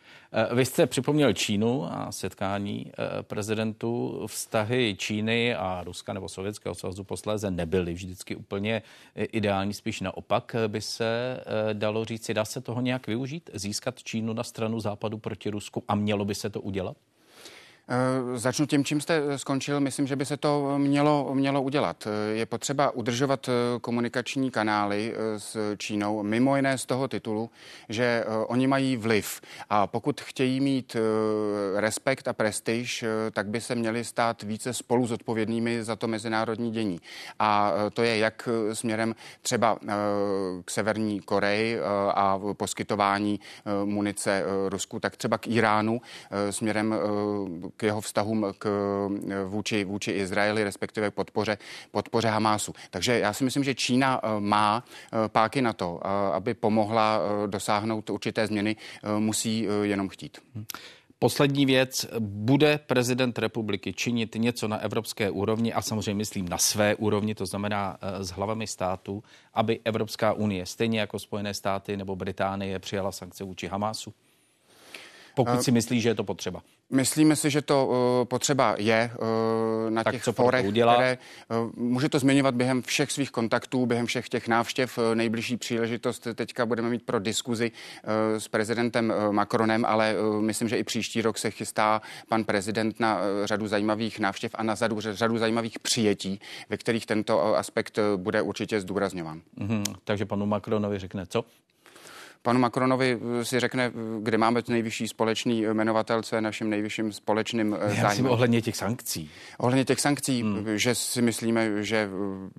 Vy 0.53 0.65
jste 0.65 0.87
připomněl 0.87 1.33
Čínu 1.33 1.85
a 1.91 2.11
setkání 2.11 2.91
prezidentů 3.27 4.23
vztahy 4.27 4.80
Číny 4.97 5.55
a 5.55 5.83
Ruska 5.83 6.13
nebo 6.13 6.29
Sovětského 6.29 6.75
svazu 6.75 7.03
posléze 7.03 7.51
nebyly 7.51 7.93
vždycky 7.93 8.35
úplně 8.35 8.81
ideální, 9.15 9.73
spíš 9.73 10.01
naopak 10.01 10.55
by 10.67 10.81
se 10.81 11.39
eh, 11.69 11.73
dalo 11.73 12.05
říci, 12.05 12.33
dá 12.33 12.45
se 12.45 12.61
toho 12.61 12.81
nějak 12.81 13.07
využít, 13.07 13.49
získat 13.53 14.03
Čínu 14.03 14.33
na 14.33 14.43
stranu 14.43 14.79
západu 14.79 15.17
proti 15.17 15.49
Rusku 15.49 15.83
a 15.87 15.95
mělo 15.95 16.25
by 16.25 16.35
se 16.35 16.49
to 16.49 16.61
udělat? 16.61 16.97
Eh, 17.89 18.39
začnu 18.39 18.65
tím, 18.65 18.85
čím 18.85 19.01
jste 19.01 19.37
skončil. 19.37 19.79
Myslím, 19.79 20.07
že 20.07 20.15
by 20.15 20.25
se 20.25 20.37
to 20.37 20.77
mělo, 20.77 21.35
mělo 21.35 21.61
udělat. 21.61 22.07
Eh, 22.07 22.35
je 22.35 22.45
potřeba 22.45 22.91
udržovat 22.91 23.49
eh, 23.49 23.79
komunikační 23.79 24.51
kanály 24.51 25.15
s 25.37 25.75
Čínou, 25.77 26.23
mimo 26.23 26.55
jiné 26.55 26.77
z 26.77 26.85
toho 26.85 27.07
titulu, 27.07 27.49
že 27.89 28.25
oni 28.47 28.67
mají 28.67 28.97
vliv. 28.97 29.41
A 29.69 29.87
pokud 29.87 30.21
chtějí 30.21 30.59
mít 30.59 30.95
respekt 31.75 32.27
a 32.27 32.33
prestiž, 32.33 33.05
tak 33.31 33.47
by 33.47 33.61
se 33.61 33.75
měli 33.75 34.03
stát 34.03 34.43
více 34.43 34.73
spolu 34.73 35.07
zodpovědnými 35.07 35.83
za 35.83 35.95
to 35.95 36.07
mezinárodní 36.07 36.71
dění. 36.71 36.99
A 37.39 37.73
to 37.93 38.01
je 38.03 38.17
jak 38.17 38.49
směrem 38.73 39.15
třeba 39.41 39.77
k 40.65 40.71
Severní 40.71 41.19
Koreji 41.19 41.79
a 42.15 42.39
poskytování 42.53 43.39
munice 43.85 44.43
Rusku, 44.69 44.99
tak 44.99 45.17
třeba 45.17 45.37
k 45.37 45.47
Iránu 45.47 46.01
směrem 46.49 46.95
k 47.77 47.83
jeho 47.83 48.01
vztahům 48.01 48.45
k, 48.57 48.69
vůči, 49.45 49.83
vůči 49.83 50.11
Izraeli, 50.11 50.63
respektive 50.63 51.11
podpoře, 51.11 51.57
podpoře 51.91 52.27
Hamásu. 52.27 52.73
Takže 52.89 53.19
já 53.19 53.33
si 53.33 53.43
myslím, 53.43 53.63
že 53.63 53.75
Čína 53.75 54.21
má 54.39 54.83
páky 55.27 55.61
na 55.61 55.73
to, 55.73 56.07
aby 56.33 56.53
pomohla 56.53 57.19
dosáhnout 57.47 58.09
určité 58.09 58.47
změny, 58.47 58.75
musí 59.19 59.67
jenom 59.83 60.09
chtít. 60.09 60.37
Poslední 61.23 61.65
věc, 61.65 62.05
bude 62.19 62.77
prezident 62.77 63.39
republiky 63.39 63.93
činit 63.93 64.35
něco 64.35 64.67
na 64.67 64.77
evropské 64.77 65.29
úrovni 65.29 65.73
a 65.73 65.81
samozřejmě 65.81 66.13
myslím 66.13 66.49
na 66.49 66.57
své 66.57 66.95
úrovni, 66.95 67.35
to 67.35 67.45
znamená 67.45 67.97
eh, 68.01 68.23
s 68.23 68.29
hlavami 68.29 68.67
států, 68.67 69.23
aby 69.53 69.79
Evropská 69.83 70.33
unie, 70.33 70.65
stejně 70.65 70.99
jako 70.99 71.19
Spojené 71.19 71.53
státy 71.53 71.97
nebo 71.97 72.15
Británie, 72.15 72.79
přijala 72.79 73.11
sankce 73.11 73.43
vůči 73.43 73.67
Hamásu? 73.67 74.13
Pokud 75.45 75.59
eh, 75.59 75.63
si 75.63 75.71
myslí, 75.71 76.01
že 76.01 76.09
je 76.09 76.15
to 76.15 76.23
potřeba. 76.23 76.61
Myslíme 76.89 77.35
si, 77.35 77.49
že 77.49 77.61
to 77.61 77.87
uh, 77.87 78.27
potřeba 78.27 78.75
je 78.77 79.11
uh, 79.19 79.91
na 79.91 80.03
tak 80.03 80.13
těch 80.13 80.23
forech, 80.23 80.65
které 80.71 81.17
uh, 81.49 81.69
může 81.75 82.09
to 82.09 82.19
zmiňovat 82.19 82.55
během 82.55 82.81
všech 82.81 83.11
svých 83.11 83.31
kontaktů, 83.31 83.85
během 83.85 84.05
všech 84.05 84.29
těch 84.29 84.47
návštěv. 84.47 84.99
Nejbližší 85.13 85.57
příležitost 85.57 86.27
teďka 86.35 86.65
budeme 86.65 86.89
mít 86.89 87.05
pro 87.05 87.19
diskuzi 87.19 87.71
s 88.37 88.47
prezidentem 88.47 89.13
Macronem, 89.31 89.85
ale 89.85 90.15
myslím, 90.39 90.69
že 90.69 90.77
i 90.77 90.83
příští 90.83 91.21
rok 91.21 91.37
se 91.37 91.51
chystá 91.51 92.01
pan 92.29 92.43
prezident 92.43 92.99
na 92.99 93.19
řadu 93.45 93.67
zajímavých 93.67 94.19
návštěv 94.19 94.51
a 94.55 94.63
na 94.63 94.75
řadu, 94.75 95.01
řadu 95.01 95.37
zajímavých 95.37 95.79
přijetí, 95.79 96.39
ve 96.69 96.77
kterých 96.77 97.05
tento 97.05 97.57
aspekt 97.57 97.99
bude 98.15 98.41
určitě 98.41 98.81
zdůrazňován. 98.81 99.41
Mm-hmm. 99.57 99.83
Takže 100.03 100.25
panu 100.25 100.45
Macronovi 100.45 100.99
řekne 100.99 101.25
co? 101.25 101.45
Panu 102.41 102.59
Macronovi 102.59 103.19
eh, 103.21 103.45
si 103.45 103.59
řekne, 103.59 103.85
eh, 103.85 103.91
kde 104.21 104.37
máme 104.37 104.61
nejvyšší 104.67 105.07
společný 105.07 105.61
jmenovatel, 105.61 106.21
co 106.23 106.35
je 106.35 106.41
naším 106.41 106.69
nejvyšším 106.69 107.13
společným 107.13 107.77
eh, 107.79 107.95
Já 107.95 108.01
zájmem. 108.01 108.31
ohledně 108.31 108.61
těch 108.61 108.75
sankcí. 108.75 109.31
Ohledně 109.57 109.85
těch 109.85 109.99
sankcí, 109.99 110.43
hmm. 110.43 110.77
že 110.77 110.95
si 110.95 111.21
myslíme, 111.21 111.83
že 111.83 112.09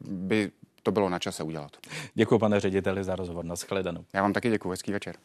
by 0.09 0.51
to 0.83 0.93
bylo 0.93 1.09
na 1.09 1.19
čase 1.19 1.43
udělat. 1.43 1.77
Děkuji, 2.15 2.39
pane 2.39 2.61
řediteli, 2.61 3.05
za 3.05 3.17
rozhovor. 3.17 3.45
Na 3.45 3.57
shledanou. 3.57 4.05
Já 4.13 4.23
vám 4.23 4.33
taky 4.33 4.51
děkuji. 4.51 4.71
Hezký 4.71 4.93
večer. 4.93 5.17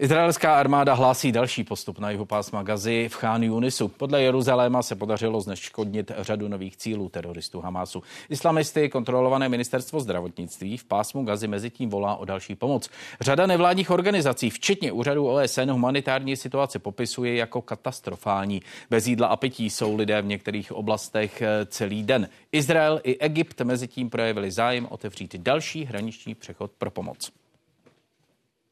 Izraelská 0.00 0.54
armáda 0.54 0.94
hlásí 0.94 1.32
další 1.32 1.64
postup 1.64 1.98
na 1.98 2.10
jihu 2.10 2.24
pásma 2.24 2.62
Gazy 2.62 3.08
v 3.08 3.14
Chán 3.14 3.42
Yunisu. 3.42 3.88
Podle 3.88 4.22
Jeruzaléma 4.22 4.82
se 4.82 4.96
podařilo 4.96 5.40
zneškodnit 5.40 6.12
řadu 6.18 6.48
nových 6.48 6.76
cílů 6.76 7.08
teroristů 7.08 7.60
Hamásu. 7.60 8.02
Islamisty 8.28 8.88
kontrolované 8.88 9.48
ministerstvo 9.48 10.00
zdravotnictví 10.00 10.76
v 10.76 10.84
pásmu 10.84 11.24
Gazy 11.24 11.48
mezi 11.48 11.70
tím 11.70 11.90
volá 11.90 12.16
o 12.16 12.24
další 12.24 12.54
pomoc. 12.54 12.90
Řada 13.20 13.46
nevládních 13.46 13.90
organizací, 13.90 14.50
včetně 14.50 14.92
úřadu 14.92 15.28
OSN, 15.28 15.70
humanitární 15.70 16.36
situace 16.36 16.78
popisuje 16.78 17.34
jako 17.34 17.62
katastrofální. 17.62 18.62
Bez 18.90 19.06
jídla 19.06 19.26
a 19.26 19.36
pití 19.36 19.70
jsou 19.70 19.96
lidé 19.96 20.22
v 20.22 20.26
některých 20.26 20.72
oblastech 20.72 21.42
eh, 21.42 21.66
celý 21.66 22.02
den. 22.02 22.28
Izrael 22.52 23.00
i 23.04 23.18
Egypt 23.18 23.60
mezi 23.60 23.88
tím 23.88 24.10
projevili 24.10 24.50
zájem 24.50 24.86
otevřít 24.90 25.36
další 25.36 25.84
hraniční 25.84 26.34
přechod 26.34 26.70
pro 26.78 26.90
pomoc. 26.90 27.39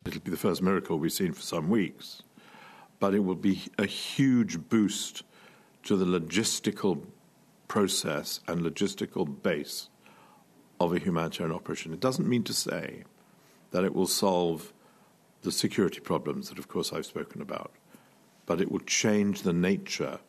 It'll 0.08 0.22
be 0.22 0.30
the 0.30 0.38
first 0.38 0.62
miracle 0.62 0.98
we've 0.98 1.12
seen 1.12 1.34
for 1.34 1.42
some 1.42 1.68
weeks, 1.68 2.22
but 2.98 3.14
it 3.14 3.18
will 3.18 3.34
be 3.34 3.64
a 3.76 3.84
huge 3.84 4.68
boost 4.70 5.22
to 5.82 5.96
the 5.96 6.06
logistical 6.06 7.02
process 7.68 8.40
and 8.48 8.62
logistical 8.62 9.42
base 9.42 9.90
of 10.80 10.94
a 10.94 10.98
humanitarian 10.98 11.54
operation. 11.54 11.92
It 11.92 12.00
doesn't 12.00 12.26
mean 12.26 12.42
to 12.44 12.54
say 12.54 13.04
that 13.70 13.84
it 13.84 13.94
will 13.94 14.06
solve 14.06 14.72
the 15.42 15.52
security 15.52 16.00
problems 16.00 16.48
that, 16.48 16.58
of 16.58 16.68
course, 16.68 16.90
I've 16.90 17.04
spoken 17.04 17.42
about, 17.42 17.72
but 18.46 18.62
it 18.62 18.72
will 18.72 18.80
change 18.80 19.42
the 19.42 19.52
nature 19.52 20.20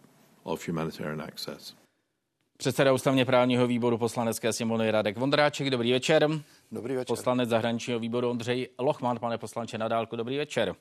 of 0.45 0.61
humanitarian 0.61 1.21
access. 1.21 1.73
Předseda 2.61 2.93
ústavně 2.93 3.25
právního 3.25 3.67
výboru 3.67 3.97
poslanecké 3.97 4.53
sněmovny 4.53 4.91
Radek 4.91 5.17
Vondráček, 5.17 5.69
dobrý 5.69 5.91
večer. 5.91 6.29
Dobrý 6.71 6.95
večer. 6.95 7.07
Poslanec 7.07 7.49
zahraničního 7.49 7.99
výboru 7.99 8.29
Ondřej 8.29 8.69
Lochman, 8.79 9.19
pane 9.19 9.37
poslanče 9.37 9.77
Nadálku, 9.77 10.15
dobrý 10.15 10.37
večer. 10.37 10.75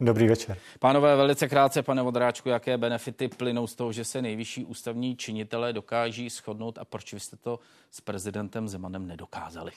Dobrý 0.00 0.28
večer. 0.28 0.56
Pánové, 0.78 1.16
velice 1.16 1.48
krátce, 1.48 1.82
pane 1.82 2.02
Vodráčku, 2.02 2.48
jaké 2.48 2.78
benefity 2.78 3.28
plynou 3.28 3.66
z 3.66 3.74
toho, 3.74 3.92
že 3.92 4.04
se 4.04 4.22
nejvyšší 4.22 4.64
ústavní 4.64 5.16
činitelé 5.16 5.72
dokáží 5.72 6.28
shodnout 6.28 6.78
a 6.78 6.84
proč 6.84 7.12
vy 7.12 7.20
jste 7.20 7.36
to 7.36 7.60
s 7.90 8.00
prezidentem 8.00 8.68
Zemanem 8.68 9.06
nedokázali? 9.06 9.72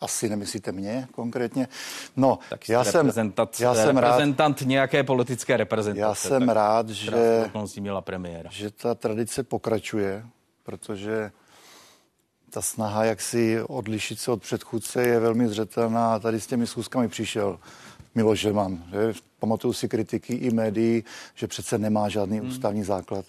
Asi 0.00 0.28
nemyslíte 0.28 0.72
mě 0.72 1.08
konkrétně. 1.12 1.68
No, 2.16 2.38
tak 2.50 2.68
já 2.68 2.84
jsem, 2.84 3.12
já 3.60 3.74
jsem 3.74 3.96
reprezentant 3.96 4.60
rád, 4.60 4.68
nějaké 4.68 5.02
politické 5.02 5.56
reprezentace. 5.56 6.00
Já 6.00 6.14
jsem 6.14 6.48
rád, 6.48 6.88
že, 6.88 7.50
měla 7.80 8.00
premiéra. 8.00 8.50
že 8.52 8.70
ta 8.70 8.94
tradice 8.94 9.42
pokračuje, 9.42 10.24
protože 10.62 11.30
ta 12.50 12.62
snaha, 12.62 13.04
jak 13.04 13.20
si 13.20 13.62
odlišit 13.62 14.20
se 14.20 14.30
od 14.30 14.42
předchůdce, 14.42 15.02
je 15.02 15.20
velmi 15.20 15.48
zřetelná. 15.48 16.18
Tady 16.18 16.40
s 16.40 16.46
těmi 16.46 16.66
schůzkami 16.66 17.08
přišel 17.08 17.58
Miloš 18.14 18.42
Zeman. 18.42 18.84
Že? 18.90 19.12
Pamatuju 19.38 19.72
si 19.72 19.88
kritiky 19.88 20.34
i 20.34 20.50
médií, 20.50 21.04
že 21.34 21.46
přece 21.46 21.78
nemá 21.78 22.08
žádný 22.08 22.38
hmm. 22.38 22.48
ústavní 22.48 22.82
základ. 22.82 23.24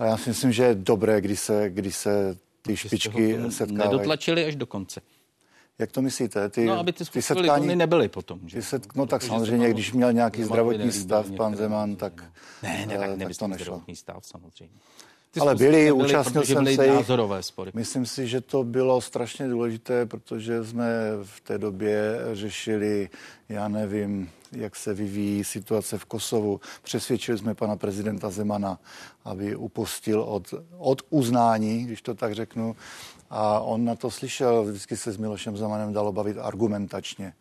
A 0.00 0.04
já 0.04 0.16
si 0.16 0.30
myslím, 0.30 0.52
že 0.52 0.62
je 0.62 0.74
dobré, 0.74 1.20
když 1.20 1.40
se, 1.40 1.70
když 1.70 1.96
se 1.96 2.36
ty 2.62 2.76
špičky 2.76 3.38
setkávají. 3.50 3.90
Nedotlačili 3.90 4.44
až 4.44 4.56
do 4.56 4.66
konce. 4.66 5.00
Jak 5.78 5.92
to 5.92 6.02
myslíte? 6.02 6.48
Ty, 6.48 6.64
no, 6.64 6.78
aby 6.78 6.92
ty, 6.92 7.04
ty 7.04 7.22
setkání 7.22 7.76
nebyly 7.76 8.08
potom. 8.08 8.40
Že? 8.46 8.56
Ty 8.56 8.62
set, 8.62 8.96
no 8.96 9.06
tak 9.06 9.22
samozřejmě, 9.22 9.70
když 9.70 9.92
měl 9.92 10.12
nějaký 10.12 10.44
zdravotní 10.44 10.92
stav, 10.92 11.30
pan 11.30 11.56
Zeman, 11.56 11.96
tak, 11.96 12.24
ne, 12.62 12.86
ne, 12.86 12.98
tak, 12.98 13.10
eh, 13.10 13.24
tak 13.24 13.36
to 13.38 13.48
nešlo. 13.48 13.64
Zdravotní 13.64 13.96
stav 13.96 14.26
samozřejmě. 14.26 14.78
Ty 15.34 15.40
Ale 15.40 15.54
byli, 15.54 15.92
účastnil 15.92 16.44
jsem 16.44 16.66
se 16.66 16.86
názorové 16.86 17.42
spory. 17.42 17.70
Myslím 17.74 18.06
si, 18.06 18.26
že 18.28 18.40
to 18.40 18.64
bylo 18.64 19.00
strašně 19.00 19.48
důležité, 19.48 20.06
protože 20.06 20.64
jsme 20.64 20.86
v 21.22 21.40
té 21.40 21.58
době 21.58 22.18
řešili, 22.32 23.08
já 23.48 23.68
nevím, 23.68 24.30
jak 24.52 24.76
se 24.76 24.94
vyvíjí 24.94 25.44
situace 25.44 25.98
v 25.98 26.04
Kosovu. 26.04 26.60
Přesvědčili 26.82 27.38
jsme 27.38 27.54
pana 27.54 27.76
prezidenta 27.76 28.30
Zemana, 28.30 28.78
aby 29.24 29.56
upustil 29.56 30.22
od, 30.22 30.54
od 30.78 31.02
uznání, 31.10 31.84
když 31.84 32.02
to 32.02 32.14
tak 32.14 32.34
řeknu. 32.34 32.76
A 33.36 33.60
on 33.60 33.84
na 33.84 33.94
to 33.94 34.10
slyšel, 34.10 34.64
vždycky 34.64 34.96
se 34.96 35.12
s 35.12 35.16
Milošem 35.16 35.56
Zemanem 35.56 35.92
dalo 35.92 36.12
bavit 36.12 36.38
argumentačně. 36.38 37.32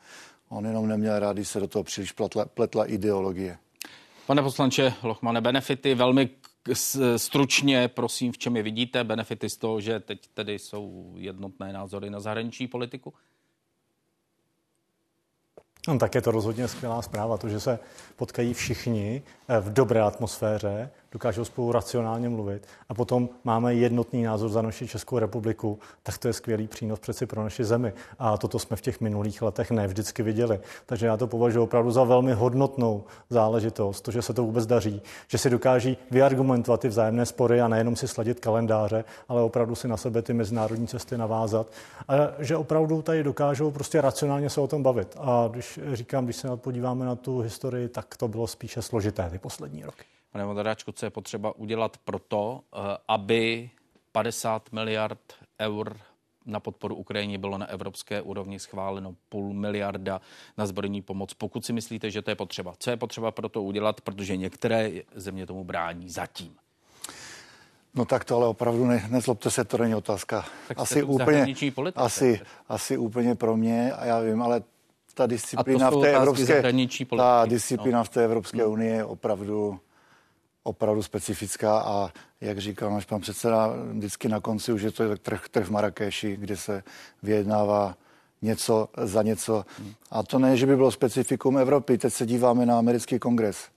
On 0.49 0.65
jenom 0.65 0.87
neměl 0.87 1.19
rád, 1.19 1.33
když 1.33 1.47
se 1.47 1.59
do 1.59 1.67
toho 1.67 1.83
příliš 1.83 2.11
pletla, 2.11 2.45
pletla 2.45 2.85
ideologie. 2.85 3.57
Pane 4.27 4.41
poslanče 4.41 4.93
Lochmane, 5.03 5.41
benefity 5.41 5.95
velmi 5.95 6.29
stručně, 7.17 7.87
prosím, 7.87 8.31
v 8.31 8.37
čem 8.37 8.57
je 8.57 8.63
vidíte 8.63 9.03
benefity 9.03 9.49
z 9.49 9.57
toho, 9.57 9.81
že 9.81 9.99
teď 9.99 10.27
tedy 10.33 10.59
jsou 10.59 11.13
jednotné 11.17 11.73
názory 11.73 12.09
na 12.09 12.19
zahraniční 12.19 12.67
politiku? 12.67 13.13
No, 15.87 15.97
tak 15.97 16.15
je 16.15 16.21
to 16.21 16.31
rozhodně 16.31 16.67
skvělá 16.67 17.01
zpráva, 17.01 17.37
to, 17.37 17.49
že 17.49 17.59
se 17.59 17.79
potkají 18.15 18.53
všichni 18.53 19.23
eh, 19.47 19.59
v 19.59 19.73
dobré 19.73 20.01
atmosféře, 20.01 20.91
dokážou 21.13 21.45
spolu 21.45 21.71
racionálně 21.71 22.29
mluvit 22.29 22.67
a 22.89 22.93
potom 22.93 23.29
máme 23.43 23.73
jednotný 23.73 24.23
názor 24.23 24.49
za 24.49 24.61
naši 24.61 24.87
Českou 24.87 25.19
republiku, 25.19 25.79
tak 26.03 26.17
to 26.17 26.27
je 26.27 26.33
skvělý 26.33 26.67
přínos 26.67 26.99
přeci 26.99 27.25
pro 27.25 27.43
naši 27.43 27.63
zemi. 27.63 27.93
A 28.19 28.37
toto 28.37 28.59
jsme 28.59 28.77
v 28.77 28.81
těch 28.81 29.01
minulých 29.01 29.41
letech 29.41 29.71
ne 29.71 29.87
vždycky 29.87 30.23
viděli. 30.23 30.59
Takže 30.85 31.05
já 31.05 31.17
to 31.17 31.27
považuji 31.27 31.63
opravdu 31.63 31.91
za 31.91 32.03
velmi 32.03 32.33
hodnotnou 32.33 33.03
záležitost, 33.29 34.01
to, 34.01 34.11
že 34.11 34.21
se 34.21 34.33
to 34.33 34.43
vůbec 34.43 34.65
daří, 34.65 35.01
že 35.27 35.37
si 35.37 35.49
dokáží 35.49 35.97
vyargumentovat 36.11 36.79
ty 36.79 36.87
vzájemné 36.87 37.25
spory 37.25 37.61
a 37.61 37.67
nejenom 37.67 37.95
si 37.95 38.07
sladit 38.07 38.39
kalendáře, 38.39 39.03
ale 39.27 39.41
opravdu 39.41 39.75
si 39.75 39.87
na 39.87 39.97
sebe 39.97 40.21
ty 40.21 40.33
mezinárodní 40.33 40.87
cesty 40.87 41.17
navázat. 41.17 41.67
A 42.07 42.13
že 42.39 42.57
opravdu 42.57 43.01
tady 43.01 43.23
dokážou 43.23 43.71
prostě 43.71 44.01
racionálně 44.01 44.49
se 44.49 44.61
o 44.61 44.67
tom 44.67 44.83
bavit. 44.83 45.17
A 45.19 45.49
když 45.51 45.79
říkám, 45.93 46.25
když 46.25 46.35
se 46.35 46.57
podíváme 46.57 47.05
na 47.05 47.15
tu 47.15 47.39
historii, 47.39 47.89
tak 47.89 48.17
to 48.17 48.27
bylo 48.27 48.47
spíše 48.47 48.81
složité 48.81 49.29
ty 49.29 49.37
poslední 49.37 49.83
roky. 49.83 50.12
Pane 50.33 50.45
Vodaráčku, 50.45 50.91
co 50.91 51.05
je 51.05 51.09
potřeba 51.09 51.55
udělat 51.55 51.97
pro 51.97 52.19
to, 52.19 52.61
eh, 52.73 52.97
aby 53.07 53.69
50 54.11 54.71
miliard 54.71 55.19
eur 55.61 55.97
na 56.45 56.59
podporu 56.59 56.95
Ukrajině 56.95 57.37
bylo 57.37 57.57
na 57.57 57.65
evropské 57.65 58.21
úrovni 58.21 58.59
schváleno 58.59 59.15
půl 59.29 59.53
miliarda 59.53 60.21
na 60.57 60.65
zbrojní 60.65 61.01
pomoc. 61.01 61.33
Pokud 61.33 61.65
si 61.65 61.73
myslíte, 61.73 62.11
že 62.11 62.21
to 62.21 62.31
je 62.31 62.35
potřeba, 62.35 62.73
co 62.79 62.89
je 62.89 62.97
potřeba 62.97 63.31
pro 63.31 63.49
to 63.49 63.63
udělat, 63.63 64.01
protože 64.01 64.37
některé 64.37 64.91
země 65.15 65.45
tomu 65.45 65.63
brání 65.63 66.09
zatím? 66.09 66.55
No 67.93 68.05
tak 68.05 68.23
to 68.25 68.35
ale 68.35 68.47
opravdu 68.47 68.85
ne, 68.85 69.07
nezlobte 69.09 69.51
se, 69.51 69.63
to 69.63 69.77
není 69.77 69.95
otázka. 69.95 70.45
Tak 70.67 70.79
asi 70.79 71.03
úplně, 71.03 71.55
asi, 71.95 72.41
asi 72.69 72.97
úplně 72.97 73.35
pro 73.35 73.57
mě, 73.57 73.91
a 73.91 74.05
já 74.05 74.19
vím, 74.19 74.41
ale 74.41 74.63
ta 75.13 75.25
disciplína 75.25 75.91
v 75.91 76.01
té 76.01 76.15
evropské, 76.15 76.63
ta 77.17 77.45
disciplína 77.45 77.97
no. 77.97 78.03
v 78.03 78.09
té 78.09 78.23
Evropské 78.23 78.65
unii 78.65 78.91
je 78.91 79.05
opravdu 79.05 79.79
opravdu 80.63 81.03
specifická 81.03 81.79
a 81.79 82.09
jak 82.41 82.57
říkal 82.57 82.91
náš 82.91 83.05
pan 83.05 83.21
předseda, 83.21 83.73
vždycky 83.91 84.29
na 84.29 84.39
konci 84.39 84.73
už 84.73 84.81
je 84.81 84.91
to 84.91 85.17
trh, 85.17 85.49
trh 85.51 85.65
v 85.67 85.71
Marrakeši, 85.71 86.37
kde 86.37 86.57
se 86.57 86.83
vyjednává 87.23 87.95
něco 88.41 88.89
za 88.97 89.21
něco. 89.23 89.65
A 90.11 90.23
to 90.23 90.39
ne, 90.39 90.57
že 90.57 90.65
by 90.65 90.75
bylo 90.75 90.91
specifikum 90.91 91.57
Evropy. 91.57 91.97
Teď 91.97 92.13
se 92.13 92.25
díváme 92.25 92.65
na 92.65 92.77
americký 92.77 93.19
kongres. 93.19 93.72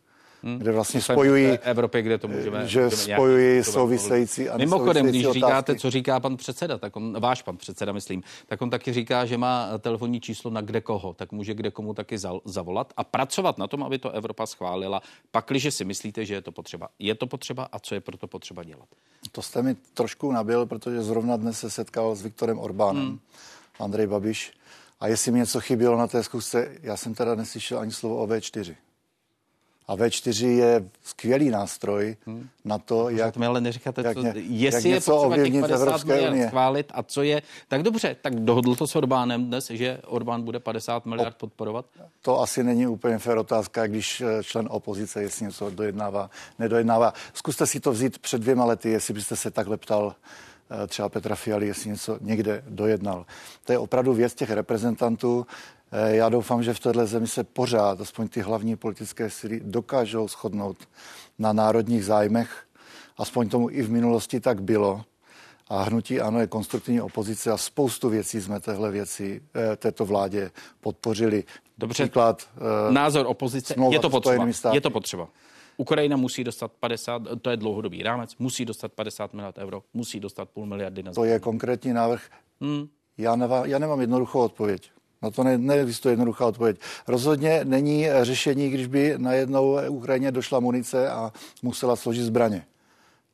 Hmm. 0.47 0.59
kde 0.59 0.73
vlastně 0.73 1.01
spojují... 1.01 1.47
Evropě, 1.47 2.03
kde 2.03 2.19
to 2.19 2.29
můžeme... 2.29 2.69
Že 2.69 2.85
můžeme 2.85 2.91
spojují 2.91 3.65
související 3.65 4.49
a 4.49 4.57
Mimochodem, 4.57 5.07
když 5.07 5.25
otázky. 5.25 5.39
říkáte, 5.39 5.75
co 5.75 5.91
říká 5.91 6.21
pan 6.21 6.37
předseda, 6.37 6.79
tak 6.79 6.97
on, 6.97 7.21
váš 7.21 7.43
pan 7.43 7.57
předseda, 7.57 7.93
myslím, 7.93 8.23
tak 8.47 8.63
on 8.63 8.71
taky 8.71 8.93
říká, 8.93 9.27
že 9.27 9.39
má 9.39 9.79
telefonní 9.79 10.21
číslo 10.21 10.51
na 10.51 10.61
kde 10.61 10.81
koho, 10.81 11.15
tak 11.15 11.33
může 11.33 11.55
kde 11.55 11.71
komu 11.71 11.95
taky 11.95 12.19
zavolat 12.45 12.93
a 12.97 13.05
pracovat 13.05 13.59
na 13.59 13.67
tom, 13.67 13.83
aby 13.83 13.99
to 13.99 14.11
Evropa 14.11 14.47
schválila, 14.47 15.03
pakliže 15.31 15.71
si 15.71 15.85
myslíte, 15.85 16.25
že 16.25 16.35
je 16.35 16.43
to 16.43 16.53
potřeba. 16.53 16.89
Je 16.99 17.15
to 17.15 17.27
potřeba 17.27 17.69
a 17.73 17.79
co 17.79 17.95
je 17.95 18.01
proto 18.01 18.27
potřeba 18.27 18.65
dělat? 18.65 18.89
To 19.33 19.43
jste 19.43 19.63
mi 19.63 19.75
trošku 19.95 20.33
nabil, 20.33 20.67
protože 20.67 21.03
zrovna 21.03 21.37
dnes 21.37 21.59
se 21.59 21.71
setkal 21.71 22.15
s 22.15 22.23
Viktorem 22.23 22.59
Orbánem, 22.59 23.07
hmm. 23.07 23.19
Andrej 23.81 24.07
Babiš, 24.07 24.53
a 25.01 25.09
jestli 25.09 25.33
mi 25.33 25.39
něco 25.39 25.61
chybělo 25.61 25.99
na 25.99 26.07
té 26.07 26.23
zkusce, 26.23 26.69
já 26.83 26.97
jsem 26.97 27.15
teda 27.15 27.35
neslyšel 27.35 27.79
ani 27.79 27.93
slovo 27.93 28.17
o 28.17 28.27
V4. 28.27 28.75
A 29.89 29.97
V4 29.97 30.47
je 30.47 30.85
skvělý 31.03 31.51
nástroj 31.51 32.17
hmm. 32.27 32.49
na 32.65 32.79
to, 32.79 33.09
jak... 33.09 33.35
To 33.35 33.41
mi 33.41 33.47
ale 33.47 33.61
neříkáte, 33.61 34.03
jak, 34.05 34.17
co, 34.17 34.27
jestli 34.37 34.91
jak 34.91 35.05
je 35.07 35.13
potřeba 35.13 35.37
těch 35.37 35.61
50 35.61 35.75
Evropské 35.75 36.31
unie. 36.31 36.47
schválit 36.49 36.93
a 36.95 37.03
co 37.03 37.23
je... 37.23 37.43
Tak 37.69 37.83
dobře, 37.83 38.17
tak 38.23 38.35
dohodl 38.35 38.75
to 38.75 38.87
s 38.87 38.97
Orbánem 38.97 39.47
dnes, 39.47 39.71
že 39.71 39.99
Orbán 40.07 40.43
bude 40.43 40.61
50 40.61 41.07
miliard 41.07 41.35
o, 41.35 41.39
podporovat? 41.39 41.87
To 42.23 42.41
asi 42.41 42.65
není 42.65 42.87
úplně 42.87 43.19
fér 43.19 43.39
otázka, 43.39 43.87
když 43.87 44.21
eh, 44.21 44.45
člen 44.45 44.69
opozice, 44.71 45.23
jestli 45.23 45.45
něco 45.47 45.71
dojednává, 45.71 46.31
nedojednává. 46.59 47.13
Zkuste 47.35 47.67
si 47.67 47.81
to 47.81 47.93
vzít 47.93 48.19
před 48.19 48.41
dvěma 48.41 48.65
lety, 48.65 48.91
jestli 48.91 49.15
byste 49.15 49.37
se 49.37 49.51
takhle 49.51 49.77
ptal 49.77 50.15
třeba 50.87 51.09
Petra 51.09 51.35
Fialy, 51.35 51.67
jestli 51.67 51.91
něco 51.91 52.19
někde 52.21 52.65
dojednal. 52.69 53.27
To 53.65 53.73
je 53.73 53.79
opravdu 53.79 54.15
věc 54.15 54.35
těch 54.35 54.51
reprezentantů. 54.51 55.47
Eh, 55.93 56.17
já 56.17 56.29
doufám, 56.29 56.63
že 56.63 56.75
v 56.75 56.81
této 56.81 57.07
zemi 57.07 57.27
se 57.27 57.45
pořád, 57.45 58.01
aspoň 58.01 58.29
ty 58.29 58.41
hlavní 58.41 58.77
politické 58.77 59.31
síly, 59.31 59.61
dokážou 59.65 60.29
shodnout 60.29 60.77
na 61.39 61.53
národních 61.53 62.05
zájmech. 62.05 62.65
Aspoň 63.19 63.49
tomu 63.49 63.71
i 63.71 63.83
v 63.83 63.91
minulosti 63.91 64.41
tak 64.41 64.63
bylo. 64.63 65.05
A 65.69 65.83
hnutí 65.83 66.21
ano 66.21 66.41
je 66.41 66.47
konstruktivní 66.47 67.01
opozice 67.01 67.51
a 67.51 67.57
spoustu 67.57 68.09
věcí 68.09 68.41
jsme 68.41 68.61
téhle 68.61 68.91
věci, 68.91 69.43
eh, 69.55 69.77
této 69.77 70.05
vládě 70.05 70.51
podpořili. 70.81 71.45
Dobře, 71.79 72.05
Příklad, 72.05 72.49
eh, 72.89 72.93
názor 72.93 73.27
opozice, 73.27 73.75
je 73.91 73.99
to 73.99 74.11
potřeba. 74.11 74.47
Je 74.73 74.81
to 74.81 74.91
potřeba. 74.91 75.29
Ukrajina 75.77 76.17
musí 76.17 76.45
dostat 76.45 76.73
50, 76.81 77.23
to 77.43 77.51
je 77.51 77.57
dlouhodobý 77.57 78.03
rámec, 78.03 78.37
musí 78.39 78.65
dostat 78.65 78.93
50 78.93 79.35
miliard 79.35 79.59
euro, 79.59 79.83
musí 79.95 80.21
dostat 80.21 80.49
půl 80.49 80.67
miliardy 80.67 81.03
na 81.03 81.13
To 81.13 81.25
je 81.25 81.41
konkrétní 81.41 81.93
návrh. 81.93 82.23
Hmm. 82.61 82.89
Já, 83.19 83.37
nevá, 83.37 83.67
já 83.67 83.79
nemám 83.79 84.01
jednoduchou 84.01 84.41
odpověď. 84.41 84.91
Na 85.23 85.31
to 85.31 85.45
ne, 85.45 85.59
neexistuje 85.59 86.13
jednoduchá 86.13 86.47
odpověď. 86.47 86.81
Rozhodně 87.09 87.61
není 87.65 88.07
řešení, 88.23 88.71
když 88.71 88.87
by 88.87 89.15
najednou 89.17 89.79
Ukrajině 89.89 90.33
došla 90.33 90.61
munice 90.61 91.11
a 91.11 91.33
musela 91.63 91.97
složit 91.97 92.25
zbraně. 92.25 92.67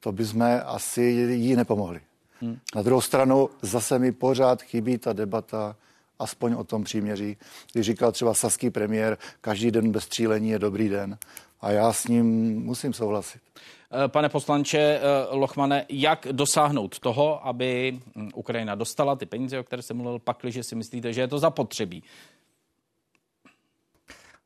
To 0.01 0.13
by 0.13 0.27
jsme 0.27 0.63
asi 0.63 1.03
jí 1.03 1.57
nepomohli. 1.57 2.01
Hmm. 2.41 2.59
Na 2.75 2.83
druhou 2.83 3.01
stranu 3.01 3.51
zase 3.63 3.99
mi 3.99 4.13
pořád 4.13 4.63
chybí 4.63 4.99
ta 4.99 5.13
debata 5.13 5.77
aspoň 6.19 6.53
o 6.53 6.65
tom 6.65 6.85
příměří. 6.85 7.37
Když 7.73 7.87
říkal 7.87 8.13
třeba 8.13 8.35
saský 8.35 8.71
premiér, 8.71 9.19
každý 9.41 9.71
den 9.71 9.93
bez 9.93 10.05
střílení 10.05 10.51
je 10.51 10.59
dobrý 10.59 10.89
den. 10.89 11.19
A 11.63 11.71
já 11.71 11.93
s 11.93 12.09
ním 12.09 12.57
musím 12.63 12.93
souhlasit. 12.93 13.41
Eh, 14.05 14.09
pane 14.09 14.29
poslanče 14.29 14.79
eh, 14.79 15.01
Lochmane, 15.31 15.87
jak 15.89 16.27
dosáhnout 16.33 16.99
toho, 16.99 17.47
aby 17.47 18.01
hm, 18.17 18.31
Ukrajina 18.35 18.75
dostala 18.75 19.17
ty 19.17 19.27
peníze, 19.27 19.59
o 19.59 19.65
které 19.65 19.83
jsem 19.83 19.97
mluvil, 19.97 20.19
pakliže 20.19 20.63
si 20.63 20.75
myslíte, 20.75 21.13
že 21.13 21.21
je 21.21 21.29
to 21.29 21.39
zapotřebí? 21.39 22.03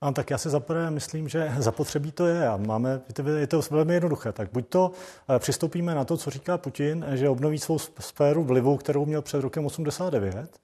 A 0.00 0.12
tak 0.12 0.31
já 0.31 0.38
si 0.38 0.50
zaprvé 0.50 0.91
myslím, 0.91 1.29
že 1.29 1.53
zapotřebí 1.59 2.12
to 2.12 2.26
je 2.26 2.49
a 2.49 2.57
máme, 2.57 3.00
je 3.37 3.47
to 3.47 3.61
velmi 3.71 3.95
jednoduché. 3.95 4.33
Tak 4.33 4.49
buď 4.53 4.69
to 4.69 4.93
eh, 5.29 5.38
přistoupíme 5.38 5.95
na 5.95 6.05
to, 6.05 6.17
co 6.17 6.31
říká 6.31 6.59
Putin, 6.59 7.07
že 7.15 7.29
obnoví 7.29 7.59
svou 7.59 7.79
sféru 7.79 8.45
vlivu, 8.45 8.76
kterou 8.76 9.07
měl 9.07 9.23
před 9.23 9.41
rokem 9.41 9.67
89, 9.67 10.61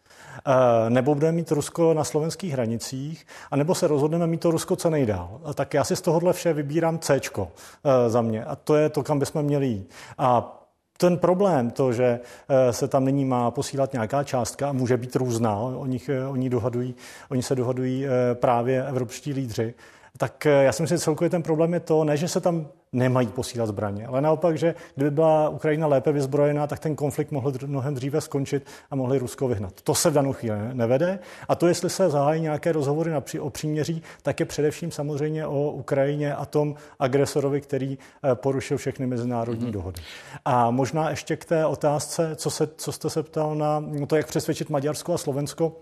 Eh, 0.46 0.90
nebo 0.90 1.14
budeme 1.14 1.32
mít 1.32 1.50
Rusko 1.50 1.94
na 1.94 2.04
slovenských 2.04 2.52
hranicích, 2.52 3.26
anebo 3.50 3.74
se 3.74 3.86
rozhodneme 3.86 4.26
mít 4.26 4.40
to 4.40 4.50
Rusko 4.50 4.76
co 4.76 4.90
nejdál. 4.90 5.40
Tak 5.54 5.74
já 5.74 5.84
si 5.84 5.96
z 5.96 6.00
tohohle 6.00 6.32
vše 6.32 6.52
vybírám 6.52 6.98
C 6.98 7.20
eh, 7.20 8.10
za 8.10 8.22
mě 8.22 8.44
a 8.44 8.56
to 8.56 8.74
je 8.74 8.88
to, 8.88 9.02
kam 9.02 9.18
bychom 9.18 9.42
měli 9.42 9.66
jít. 9.66 9.90
A 10.18 10.58
ten 10.96 11.18
problém, 11.18 11.70
to, 11.70 11.92
že 11.92 12.20
eh, 12.48 12.72
se 12.72 12.88
tam 12.88 13.04
nyní 13.04 13.24
má 13.24 13.50
posílat 13.50 13.92
nějaká 13.92 14.24
částka 14.24 14.68
a 14.68 14.72
může 14.72 14.96
být 14.96 15.16
různá, 15.16 15.56
oni, 15.56 16.00
oni, 16.28 16.50
dohadují, 16.50 16.94
oni 17.30 17.42
se 17.42 17.54
dohadují 17.54 18.06
právě 18.34 18.86
evropští 18.86 19.32
lídři, 19.32 19.74
tak 20.22 20.44
já 20.44 20.72
si 20.72 20.82
myslím, 20.82 20.98
že 20.98 21.04
celkově 21.04 21.30
ten 21.30 21.42
problém 21.42 21.74
je 21.74 21.80
to, 21.80 22.04
ne, 22.04 22.16
že 22.16 22.28
se 22.28 22.40
tam 22.40 22.68
nemají 22.92 23.26
posílat 23.26 23.66
zbraně. 23.66 24.06
Ale 24.06 24.20
naopak, 24.20 24.58
že 24.58 24.74
kdyby 24.94 25.10
byla 25.10 25.48
Ukrajina 25.48 25.86
lépe 25.86 26.12
vyzbrojená, 26.12 26.66
tak 26.66 26.78
ten 26.78 26.96
konflikt 26.96 27.30
mohl 27.32 27.52
mnohem 27.66 27.94
dříve 27.94 28.20
skončit 28.20 28.66
a 28.90 28.96
mohli 28.96 29.18
Rusko 29.18 29.48
vyhnat. 29.48 29.82
To 29.82 29.94
se 29.94 30.10
v 30.10 30.12
danou 30.12 30.32
chvíli 30.32 30.58
nevede. 30.72 31.18
A 31.48 31.54
to, 31.54 31.68
jestli 31.68 31.90
se 31.90 32.10
zahájí 32.10 32.42
nějaké 32.42 32.72
rozhovory 32.72 33.10
na 33.10 33.20
při, 33.20 33.40
o 33.40 33.50
příměří, 33.50 34.02
tak 34.22 34.40
je 34.40 34.46
především 34.46 34.90
samozřejmě 34.90 35.46
o 35.46 35.70
Ukrajině 35.70 36.34
a 36.34 36.44
tom 36.44 36.74
agresorovi, 36.98 37.60
který 37.60 37.98
eh, 37.98 38.34
porušil 38.34 38.76
všechny 38.76 39.06
mezinárodní 39.06 39.66
mm-hmm. 39.66 39.72
dohody. 39.72 40.02
A 40.44 40.70
možná 40.70 41.10
ještě 41.10 41.36
k 41.36 41.44
té 41.44 41.66
otázce, 41.66 42.36
co, 42.36 42.50
se, 42.50 42.68
co 42.76 42.92
jste 42.92 43.10
se 43.10 43.22
ptal 43.22 43.54
na 43.54 43.84
to, 44.06 44.16
jak 44.16 44.26
přesvědčit 44.26 44.70
Maďarsko 44.70 45.14
a 45.14 45.18
Slovensko. 45.18 45.76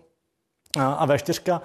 A 0.78 1.06
V4, 1.06 1.60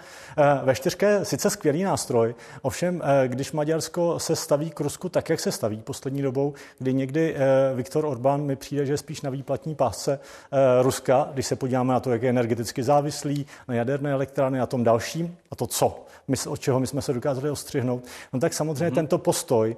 V4 0.65 1.07
je 1.07 1.25
sice 1.25 1.49
skvělý 1.49 1.83
nástroj, 1.83 2.35
ovšem, 2.61 3.01
eh, 3.03 3.27
když 3.27 3.51
Maďarsko 3.51 4.19
se 4.19 4.35
staví 4.35 4.69
k 4.69 4.79
Rusku 4.79 5.09
tak, 5.09 5.29
jak 5.29 5.39
se 5.39 5.51
staví 5.51 5.81
poslední 5.81 6.21
dobou, 6.21 6.53
kdy 6.79 6.93
někdy 6.93 7.35
eh, 7.35 7.75
Viktor 7.75 8.05
Orbán 8.05 8.41
mi 8.41 8.55
přijde, 8.55 8.85
že 8.85 8.93
je 8.93 8.97
spíš 8.97 9.21
na 9.21 9.29
výplatní 9.29 9.75
pásce 9.75 10.19
eh, 10.51 10.83
Ruska, 10.83 11.29
když 11.33 11.45
se 11.45 11.55
podíváme 11.55 11.93
na 11.93 11.99
to, 11.99 12.11
jak 12.11 12.23
je 12.23 12.29
energeticky 12.29 12.83
závislý, 12.83 13.45
na 13.67 13.75
jaderné 13.75 14.11
elektrárny 14.11 14.59
a 14.59 14.65
tom 14.65 14.83
dalším, 14.83 15.37
a 15.51 15.55
to 15.55 15.67
co, 15.67 16.05
my, 16.27 16.37
od 16.47 16.59
čeho 16.59 16.79
my 16.79 16.87
jsme 16.87 17.01
se 17.01 17.13
dokázali 17.13 17.49
ostřihnout, 17.49 18.03
no 18.33 18.39
tak 18.39 18.53
samozřejmě 18.53 18.85
mm-hmm. 18.85 18.95
tento 18.95 19.17
postoj 19.17 19.75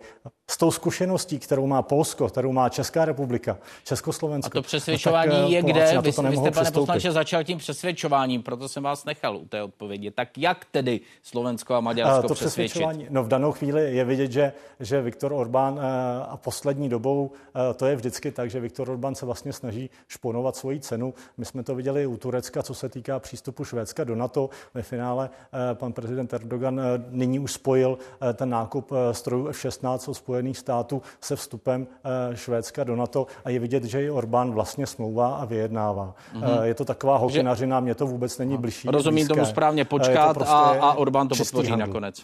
s 0.52 0.58
tou 0.58 0.72
zkušeností, 0.72 1.40
kterou 1.40 1.68
má 1.68 1.82
Polsko, 1.82 2.28
kterou 2.28 2.52
má 2.52 2.70
Česká 2.70 3.06
republika, 3.06 3.58
Československo. 3.84 4.58
A 4.58 4.62
to 4.62 4.62
přesvědčování 4.62 5.42
no, 5.42 5.48
je 5.48 5.62
kde? 5.62 5.92
Vy, 6.02 6.02
vy 6.02 6.12
jste, 6.12 6.52
pane 6.52 6.72
poslanče, 6.72 7.12
začal 7.12 7.44
tím 7.44 7.58
přesvědčováním, 7.58 8.44
proto 8.44 8.70
jsem 8.70 8.84
vás 8.84 9.06
nechal 9.06 9.38
u 9.38 9.46
té 9.46 9.64
odpovědi. 9.64 10.12
Tak 10.12 10.38
jak 10.38 10.66
tedy 10.72 11.00
Slovensko 11.24 11.74
a 11.74 11.80
Maďarsko 11.80 12.26
a 12.26 12.28
to 12.28 12.34
přesvědčit? 12.34 12.84
No 13.10 13.24
v 13.24 13.28
danou 13.28 13.52
chvíli 13.52 13.96
je 13.96 14.06
vidět, 14.06 14.32
že, 14.32 14.54
že 14.80 15.02
Viktor 15.02 15.34
Orbán 15.34 15.80
eh, 15.80 16.24
a 16.24 16.38
poslední 16.38 16.90
dobou 16.90 17.32
eh, 17.32 17.74
to 17.74 17.86
je 17.86 17.96
vždycky 17.96 18.32
tak, 18.32 18.50
že 18.50 18.60
Viktor 18.60 18.90
Orbán 18.90 19.16
se 19.16 19.26
vlastně 19.26 19.54
snaží 19.54 19.90
šponovat 20.08 20.56
svoji 20.56 20.80
cenu. 20.80 21.14
My 21.38 21.46
jsme 21.46 21.64
to 21.64 21.76
viděli 21.76 22.06
u 22.06 22.18
Turecka, 22.18 22.64
co 22.64 22.74
se 22.74 22.90
týká 22.90 23.20
přístupu 23.20 23.66
Švédska 23.66 24.04
do 24.04 24.16
NATO. 24.16 24.50
Ve 24.74 24.82
finále 24.82 25.30
eh, 25.72 25.76
pan 25.76 25.94
prezident 25.94 26.34
Erdogan 26.34 26.82
nyní 27.10 27.40
už 27.40 27.54
spojil 27.54 27.98
ten 28.34 28.50
nákup 28.50 28.92
strojů 29.12 29.48
F-16 29.48 30.12
od 30.12 30.14
Spojených 30.38 30.58
států 30.58 31.02
se 31.22 31.36
vstupem 31.36 31.88
Švédska 32.34 32.84
do 32.84 32.96
NATO 32.96 33.28
a 33.46 33.50
je 33.50 33.60
vidět, 33.60 33.84
že 33.84 34.04
i 34.04 34.10
Orbán 34.10 34.52
vlastně 34.52 34.88
smlouvá 34.88 35.36
a 35.36 35.46
vyjednává. 35.46 36.16
Mm-hmm. 36.34 36.62
Je 36.62 36.74
to 36.74 36.86
taková 36.86 37.18
hokinařina, 37.18 37.80
mě 37.80 37.96
to 37.96 38.08
vůbec 38.08 38.38
není 38.38 38.58
blížší. 38.58 38.88
Rozumím 38.88 39.16
blízké. 39.16 39.34
tomu 39.34 39.46
správně 39.46 39.86
počkat 39.86 40.34
prostě 40.34 40.54
a, 40.54 40.70
a 40.80 40.94
Orbán 40.94 41.28
to 41.28 41.36
podpoří 41.36 41.76
nakonec 41.76 42.22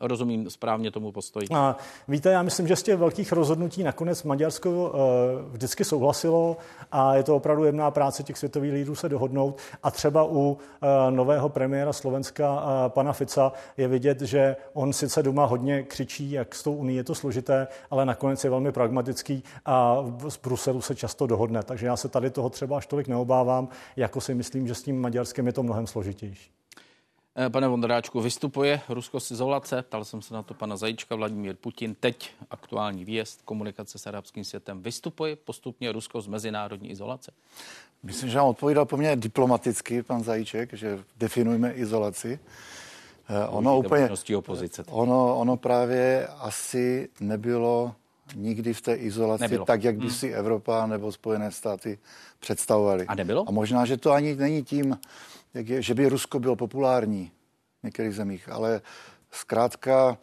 rozumím 0.00 0.50
správně 0.50 0.90
tomu 0.90 1.12
postoji. 1.12 1.46
A 1.54 1.76
víte, 2.08 2.30
já 2.30 2.42
myslím, 2.42 2.68
že 2.68 2.76
z 2.76 2.82
těch 2.82 2.96
velkých 2.96 3.32
rozhodnutí 3.32 3.82
nakonec 3.82 4.22
Maďarsko 4.22 4.70
uh, 4.70 4.90
vždycky 5.50 5.84
souhlasilo 5.84 6.56
a 6.92 7.14
je 7.14 7.22
to 7.22 7.36
opravdu 7.36 7.64
jemná 7.64 7.90
práce 7.90 8.22
těch 8.22 8.38
světových 8.38 8.72
lídrů 8.72 8.94
se 8.94 9.08
dohodnout. 9.08 9.58
A 9.82 9.90
třeba 9.90 10.24
u 10.24 10.30
uh, 10.30 10.56
nového 11.10 11.48
premiéra 11.48 11.92
Slovenska, 11.92 12.52
uh, 12.52 12.60
pana 12.88 13.12
Fica, 13.12 13.52
je 13.76 13.88
vidět, 13.88 14.20
že 14.20 14.56
on 14.72 14.92
sice 14.92 15.22
doma 15.22 15.44
hodně 15.44 15.82
křičí, 15.82 16.30
jak 16.30 16.54
s 16.54 16.62
tou 16.62 16.74
unii 16.74 16.96
je 16.96 17.04
to 17.04 17.14
složité, 17.14 17.68
ale 17.90 18.06
nakonec 18.06 18.44
je 18.44 18.50
velmi 18.50 18.72
pragmatický 18.72 19.42
a 19.64 20.04
z 20.28 20.36
Bruselu 20.36 20.80
se 20.80 20.94
často 20.94 21.26
dohodne. 21.26 21.62
Takže 21.62 21.86
já 21.86 21.96
se 21.96 22.08
tady 22.08 22.30
toho 22.30 22.50
třeba 22.50 22.76
až 22.76 22.86
tolik 22.86 23.08
neobávám, 23.08 23.68
jako 23.96 24.20
si 24.20 24.34
myslím, 24.34 24.66
že 24.66 24.74
s 24.74 24.82
tím 24.82 25.00
Maďarskem 25.00 25.46
je 25.46 25.52
to 25.52 25.62
mnohem 25.62 25.86
složitější. 25.86 26.50
Eh, 27.36 27.50
pane 27.50 27.68
Vondráčku, 27.68 28.20
vystupuje 28.20 28.80
Rusko 28.88 29.20
z 29.20 29.30
izolace? 29.30 29.82
Ptal 29.82 30.04
jsem 30.04 30.22
se 30.22 30.34
na 30.34 30.42
to 30.42 30.54
pana 30.54 30.76
Zajíčka, 30.76 31.14
Vladimír 31.14 31.56
Putin. 31.56 31.94
Teď 31.94 32.30
aktuální 32.50 33.04
výjezd, 33.04 33.42
komunikace 33.44 33.98
s 33.98 34.06
arabským 34.06 34.44
světem. 34.44 34.82
Vystupuje 34.82 35.36
postupně 35.36 35.92
Rusko 35.92 36.20
z 36.20 36.26
mezinárodní 36.26 36.90
izolace? 36.90 37.32
Myslím, 38.02 38.30
že 38.30 38.38
vám 38.38 38.46
odpovídal 38.46 38.84
poměrně 38.84 39.16
diplomaticky 39.16 40.02
pan 40.02 40.22
Zajíček, 40.22 40.72
že 40.72 40.98
definujeme 41.16 41.72
izolaci. 41.72 42.38
Eh, 43.28 43.46
ono 43.48 43.78
úplně, 43.78 44.08
opozice. 44.36 44.84
Ono, 44.88 45.38
ono 45.38 45.56
právě 45.56 46.26
asi 46.26 47.08
nebylo 47.20 47.94
nikdy 48.34 48.74
v 48.74 48.80
té 48.80 48.94
izolaci 48.94 49.42
nebylo. 49.42 49.64
tak, 49.64 49.84
jak 49.84 49.96
by 49.96 50.06
hmm. 50.06 50.10
si 50.10 50.30
Evropa 50.30 50.86
nebo 50.86 51.12
Spojené 51.12 51.50
státy 51.50 51.98
představovali. 52.40 53.06
A 53.06 53.14
nebylo? 53.14 53.48
A 53.48 53.50
možná, 53.50 53.84
že 53.84 53.96
to 53.96 54.12
ani 54.12 54.36
není 54.36 54.62
tím, 54.64 54.98
jak 55.54 55.68
je, 55.68 55.82
že 55.82 55.94
by 55.94 56.08
Rusko 56.08 56.40
bylo 56.40 56.56
populární 56.56 57.30
v 57.80 57.84
některých 57.84 58.14
zemích, 58.14 58.48
ale 58.48 58.80
zkrátka 59.30 60.18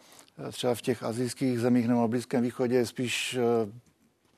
třeba 0.50 0.74
v 0.74 0.80
těch 0.80 1.02
azijských 1.02 1.60
zemích 1.60 1.88
nebo 1.88 2.00
na 2.00 2.08
Blízkém 2.08 2.42
východě 2.42 2.74
je 2.74 2.86
spíš 2.86 3.38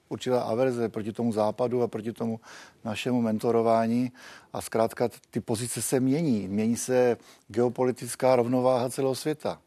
určitá 0.09 0.43
averze 0.43 0.89
proti 0.89 1.13
tomu 1.13 1.33
západu 1.33 1.83
a 1.83 1.89
proti 1.89 2.13
tomu 2.13 2.41
našemu 2.85 3.23
mentorování 3.23 4.13
a 4.53 4.61
zkrátka 4.61 5.09
ty 5.31 5.41
pozice 5.41 5.83
se 5.83 6.01
mění. 6.01 6.49
Mění 6.49 6.77
se 6.77 7.17
geopolitická 7.49 8.37
rovnováha 8.37 8.91
celého 8.91 9.15
světa. 9.15 9.61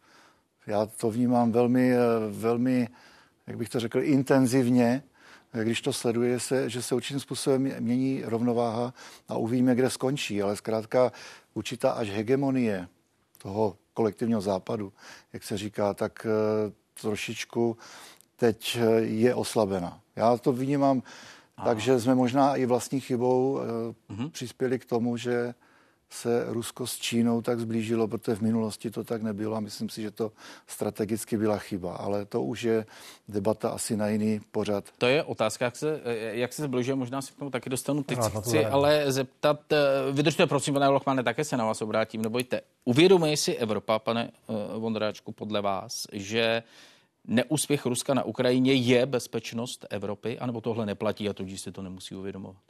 Já 0.67 0.85
to 0.85 1.11
vnímám 1.11 1.51
velmi, 1.51 1.93
velmi, 2.29 2.87
jak 3.47 3.57
bych 3.57 3.69
to 3.69 3.79
řekl, 3.79 4.03
intenzivně, 4.03 5.03
když 5.63 5.81
to 5.81 5.93
sleduje, 5.93 6.39
se, 6.39 6.69
že 6.69 6.81
se 6.81 6.95
určitým 6.95 7.19
způsobem 7.19 7.71
mění 7.79 8.21
rovnováha 8.25 8.93
a 9.27 9.37
uvidíme, 9.37 9.75
kde 9.75 9.89
skončí. 9.89 10.41
Ale 10.41 10.55
zkrátka 10.55 11.11
určitá 11.53 11.91
až 11.91 12.09
hegemonie 12.09 12.87
toho 13.37 13.77
kolektivního 13.93 14.41
západu, 14.41 14.93
jak 15.33 15.43
se 15.43 15.57
říká, 15.57 15.93
tak 15.93 16.25
eh, 16.25 16.71
trošičku 17.01 17.77
teď 18.35 18.77
eh, 18.81 19.01
je 19.01 19.35
oslabena. 19.35 20.01
Já 20.15 20.37
to 20.37 20.53
vnímám 20.53 21.03
takže 21.63 21.99
jsme 21.99 22.15
možná 22.15 22.55
i 22.55 22.65
vlastní 22.65 22.99
chybou 22.99 23.59
mm-hmm. 24.09 24.31
přispěli 24.31 24.79
k 24.79 24.85
tomu, 24.85 25.17
že 25.17 25.53
se 26.09 26.45
Rusko 26.47 26.87
s 26.87 26.97
Čínou 26.97 27.41
tak 27.41 27.59
zblížilo, 27.59 28.07
protože 28.07 28.35
v 28.35 28.41
minulosti 28.41 28.91
to 28.91 29.03
tak 29.03 29.23
nebylo 29.23 29.55
a 29.55 29.59
myslím 29.59 29.89
si, 29.89 30.01
že 30.01 30.11
to 30.11 30.31
strategicky 30.67 31.37
byla 31.37 31.57
chyba. 31.57 31.95
Ale 31.95 32.25
to 32.25 32.41
už 32.41 32.63
je 32.63 32.85
debata 33.27 33.69
asi 33.69 33.97
na 33.97 34.07
jiný 34.07 34.39
pořad. 34.51 34.83
To 34.97 35.07
je 35.07 35.23
otázka, 35.23 35.65
jak 35.65 35.75
se, 35.75 36.01
jak 36.31 36.53
se 36.53 36.63
zbližuje, 36.63 36.95
možná 36.95 37.21
si 37.21 37.33
k 37.33 37.35
tomu 37.35 37.51
taky 37.51 37.69
dostanu. 37.69 38.03
Teď 38.03 38.17
no, 38.17 38.41
chci 38.41 38.65
ale 38.65 39.11
zeptat, 39.11 39.59
vydržte 40.11 40.47
prosím, 40.47 40.73
pane 40.73 40.87
Lochmane, 40.87 41.23
také 41.23 41.43
se 41.43 41.57
na 41.57 41.65
vás 41.65 41.81
obrátím, 41.81 42.21
nebojte. 42.21 42.61
Uvědomuje 42.85 43.37
si 43.37 43.55
Evropa, 43.55 43.99
pane 43.99 44.31
Vondráčku, 44.77 45.31
podle 45.31 45.61
vás, 45.61 46.07
že 46.11 46.63
neúspěch 47.27 47.85
Ruska 47.85 48.13
na 48.13 48.23
Ukrajině 48.23 48.73
je 48.73 49.05
bezpečnost 49.05 49.85
Evropy, 49.89 50.39
anebo 50.39 50.61
tohle 50.61 50.85
neplatí 50.85 51.29
a 51.29 51.33
tudíž 51.33 51.61
si 51.61 51.71
to 51.71 51.81
nemusí 51.81 52.15
uvědomovat? 52.15 52.61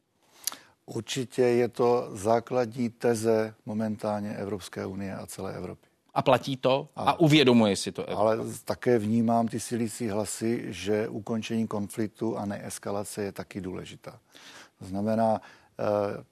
Určitě 0.89 1.41
je 1.41 1.67
to 1.67 2.09
základní 2.11 2.89
teze 2.89 3.53
momentálně 3.65 4.35
Evropské 4.35 4.85
unie 4.85 5.15
a 5.15 5.25
celé 5.25 5.53
Evropy. 5.53 5.87
A 6.13 6.21
platí 6.21 6.57
to 6.57 6.89
a, 6.95 7.03
a 7.03 7.19
uvědomuje 7.19 7.75
si 7.75 7.91
to 7.91 8.03
Evropa. 8.05 8.21
Ale 8.21 8.37
také 8.65 8.99
vnímám 8.99 9.47
ty 9.47 9.59
silící 9.59 10.09
hlasy, 10.09 10.65
že 10.67 11.07
ukončení 11.07 11.67
konfliktu 11.67 12.37
a 12.37 12.45
neeskalace 12.45 13.23
je 13.23 13.31
taky 13.31 13.61
důležitá. 13.61 14.19
To 14.79 14.85
znamená, 14.85 15.41
eh, 15.79 16.23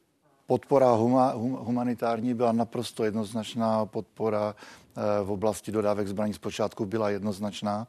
podpora 0.48 0.92
huma, 0.92 1.32
hum, 1.32 1.52
humanitární 1.52 2.34
byla 2.34 2.52
naprosto 2.52 3.04
jednoznačná, 3.04 3.86
podpora 3.86 4.56
eh, 4.56 5.24
v 5.24 5.32
oblasti 5.32 5.72
dodávek 5.72 6.08
zbraní 6.08 6.34
zpočátku 6.34 6.86
byla 6.86 7.10
jednoznačná. 7.10 7.88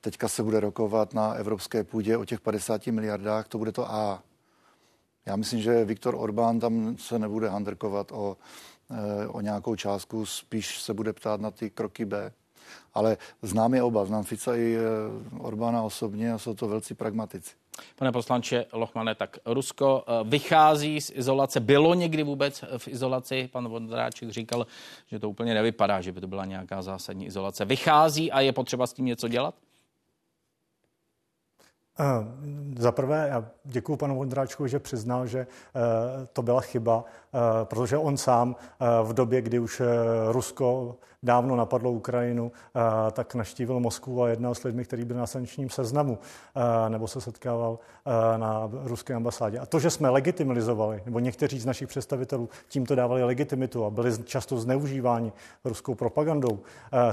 Teďka 0.00 0.28
se 0.28 0.42
bude 0.42 0.60
rokovat 0.60 1.14
na 1.14 1.32
evropské 1.32 1.84
půdě 1.84 2.16
o 2.16 2.24
těch 2.24 2.40
50 2.40 2.86
miliardách, 2.86 3.48
to 3.48 3.58
bude 3.58 3.72
to 3.72 3.92
A. 3.92 4.22
Já 5.26 5.36
myslím, 5.36 5.60
že 5.60 5.84
Viktor 5.84 6.14
Orbán 6.14 6.60
tam 6.60 6.96
se 6.96 7.18
nebude 7.18 7.48
handrkovat 7.48 8.12
o, 8.12 8.36
eh, 8.90 9.26
o 9.26 9.40
nějakou 9.40 9.76
částku, 9.76 10.26
spíš 10.26 10.80
se 10.80 10.94
bude 10.94 11.12
ptát 11.12 11.40
na 11.40 11.50
ty 11.50 11.70
kroky 11.70 12.04
B. 12.04 12.32
Ale 12.94 13.16
znám 13.42 13.74
je 13.74 13.82
oba, 13.82 14.04
znám 14.04 14.24
Fica 14.24 14.56
i 14.56 14.76
eh, 14.76 15.38
Orbána 15.38 15.82
osobně 15.82 16.32
a 16.32 16.38
jsou 16.38 16.54
to 16.54 16.68
velcí 16.68 16.94
pragmatici. 16.94 17.54
Pane 17.96 18.12
poslanče 18.12 18.66
Lochmane, 18.72 19.14
tak 19.14 19.38
Rusko 19.46 20.04
eh, 20.06 20.24
vychází 20.24 21.00
z 21.00 21.12
izolace. 21.14 21.60
Bylo 21.60 21.94
někdy 21.94 22.22
vůbec 22.22 22.64
v 22.78 22.88
izolaci? 22.88 23.48
Pan 23.52 23.68
Vondráček 23.68 24.30
říkal, 24.30 24.66
že 25.06 25.18
to 25.18 25.30
úplně 25.30 25.54
nevypadá, 25.54 26.00
že 26.00 26.12
by 26.12 26.20
to 26.20 26.26
byla 26.26 26.44
nějaká 26.44 26.82
zásadní 26.82 27.26
izolace. 27.26 27.64
Vychází 27.64 28.32
a 28.32 28.40
je 28.40 28.52
potřeba 28.52 28.86
s 28.86 28.92
tím 28.92 29.04
něco 29.04 29.28
dělat? 29.28 29.54
Za 32.78 32.92
prvé, 32.92 33.28
já 33.30 33.50
děkuji 33.64 33.96
panu 33.96 34.16
Vondráčku, 34.16 34.66
že 34.66 34.78
přiznal, 34.78 35.26
že 35.26 35.46
to 36.32 36.42
byla 36.42 36.60
chyba, 36.60 37.04
protože 37.64 37.96
on 37.96 38.16
sám 38.16 38.56
v 39.02 39.12
době, 39.12 39.42
kdy 39.42 39.58
už 39.58 39.82
Rusko 40.30 40.96
dávno 41.22 41.56
napadlo 41.56 41.90
Ukrajinu, 41.90 42.52
tak 43.12 43.34
naštívil 43.34 43.80
Moskvu 43.80 44.22
a 44.22 44.28
jednal 44.28 44.54
s 44.54 44.64
lidmi, 44.64 44.84
kteří 44.84 45.04
byli 45.04 45.18
na 45.18 45.26
sankčním 45.26 45.70
seznamu 45.70 46.18
nebo 46.88 47.08
se 47.08 47.20
setkával 47.20 47.78
na 48.36 48.70
ruské 48.84 49.14
ambasádě. 49.14 49.58
A 49.58 49.66
to, 49.66 49.78
že 49.78 49.90
jsme 49.90 50.10
legitimizovali, 50.10 51.02
nebo 51.04 51.18
někteří 51.18 51.60
z 51.60 51.66
našich 51.66 51.88
představitelů 51.88 52.48
tímto 52.68 52.94
dávali 52.94 53.24
legitimitu 53.24 53.84
a 53.84 53.90
byli 53.90 54.22
často 54.24 54.58
zneužíváni 54.58 55.32
ruskou 55.64 55.94
propagandou, 55.94 56.58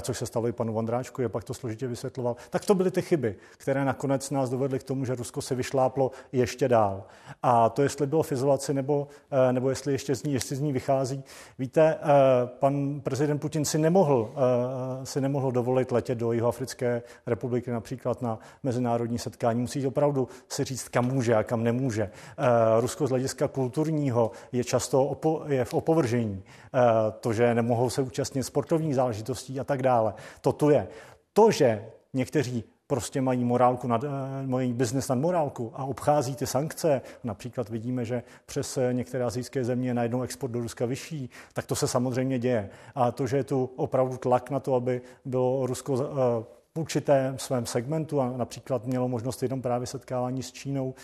což 0.00 0.18
se 0.18 0.26
stalo 0.26 0.48
i 0.48 0.52
panu 0.52 0.72
Vondráčku, 0.72 1.22
je 1.22 1.28
pak 1.28 1.44
to 1.44 1.54
složitě 1.54 1.86
vysvětloval, 1.86 2.36
tak 2.50 2.64
to 2.64 2.74
byly 2.74 2.90
ty 2.90 3.02
chyby, 3.02 3.36
které 3.56 3.84
nakonec 3.84 4.30
nás 4.30 4.50
dovedly 4.50 4.78
k 4.78 4.82
tomu, 4.82 5.04
že 5.04 5.14
Rusko 5.14 5.42
se 5.42 5.54
vyšláplo 5.54 6.10
ještě 6.32 6.68
dál. 6.68 7.02
A 7.42 7.68
to, 7.68 7.82
jestli 7.82 8.06
bylo 8.06 8.22
v 8.22 8.32
izolaci 8.32 8.74
nebo, 8.74 9.08
nebo 9.52 9.70
jestli 9.70 9.92
ještě 9.92 10.09
z 10.14 10.22
ní, 10.22 10.32
jestli 10.32 10.56
z 10.56 10.60
ní 10.60 10.72
vychází. 10.72 11.24
Víte, 11.58 11.98
pan 12.58 13.00
prezident 13.00 13.38
Putin 13.38 13.64
si 13.64 13.78
nemohl 13.78 14.30
eh, 14.36 15.06
si 15.06 15.20
nemohl 15.20 15.52
dovolit 15.52 15.92
letět 15.92 16.18
do 16.18 16.32
Jihoafrické 16.32 17.02
republiky 17.26 17.70
například 17.70 18.22
na 18.22 18.38
mezinárodní 18.62 19.18
setkání. 19.18 19.60
Musí 19.60 19.86
opravdu 19.86 20.28
si 20.48 20.64
říct, 20.64 20.88
kam 20.88 21.06
může 21.06 21.34
a 21.34 21.42
kam 21.42 21.64
nemůže. 21.64 22.02
Eh, 22.02 22.80
Rusko 22.80 23.06
z 23.06 23.10
hlediska 23.10 23.48
kulturního 23.48 24.30
je 24.52 24.64
často 24.64 25.04
opo, 25.04 25.42
je 25.46 25.64
v 25.64 25.74
opovržení. 25.74 26.42
Eh, 26.44 26.80
to, 27.20 27.32
že 27.32 27.54
nemohou 27.54 27.90
se 27.90 28.02
účastnit 28.02 28.42
sportovních 28.42 28.94
záležitostí 28.94 29.60
a 29.60 29.64
tak 29.64 29.82
dále. 29.82 30.14
To 30.40 30.52
tu 30.52 30.70
je. 30.70 30.88
To, 31.32 31.50
že 31.50 31.86
někteří 32.14 32.64
prostě 32.90 33.20
mají 33.20 33.44
morálku 33.44 33.88
nad, 33.88 34.04
eh, 34.04 34.08
mají 34.46 34.72
biznes 34.72 35.08
nad 35.08 35.18
morálku 35.18 35.72
a 35.74 35.84
obchází 35.84 36.36
ty 36.36 36.46
sankce, 36.46 37.02
například 37.24 37.68
vidíme, 37.68 38.04
že 38.04 38.22
přes 38.46 38.78
eh, 38.78 38.92
některé 38.92 39.24
azijské 39.24 39.64
země 39.64 39.88
je 39.88 39.94
najednou 39.94 40.22
export 40.22 40.50
do 40.50 40.60
Ruska 40.60 40.86
vyšší, 40.86 41.30
tak 41.52 41.66
to 41.66 41.76
se 41.76 41.88
samozřejmě 41.88 42.38
děje. 42.38 42.70
A 42.94 43.12
to, 43.12 43.26
že 43.26 43.36
je 43.36 43.44
tu 43.44 43.70
opravdu 43.76 44.16
tlak 44.16 44.50
na 44.50 44.60
to, 44.60 44.74
aby 44.74 45.02
bylo 45.24 45.66
Rusko 45.66 45.94
eh, 45.94 46.44
v 46.74 46.78
určitém 46.78 47.38
svém 47.38 47.66
segmentu 47.66 48.20
a 48.20 48.36
například 48.36 48.86
mělo 48.86 49.08
možnost 49.08 49.42
jenom 49.42 49.62
právě 49.62 49.86
setkávání 49.86 50.42
s 50.42 50.52
Čínou 50.52 50.94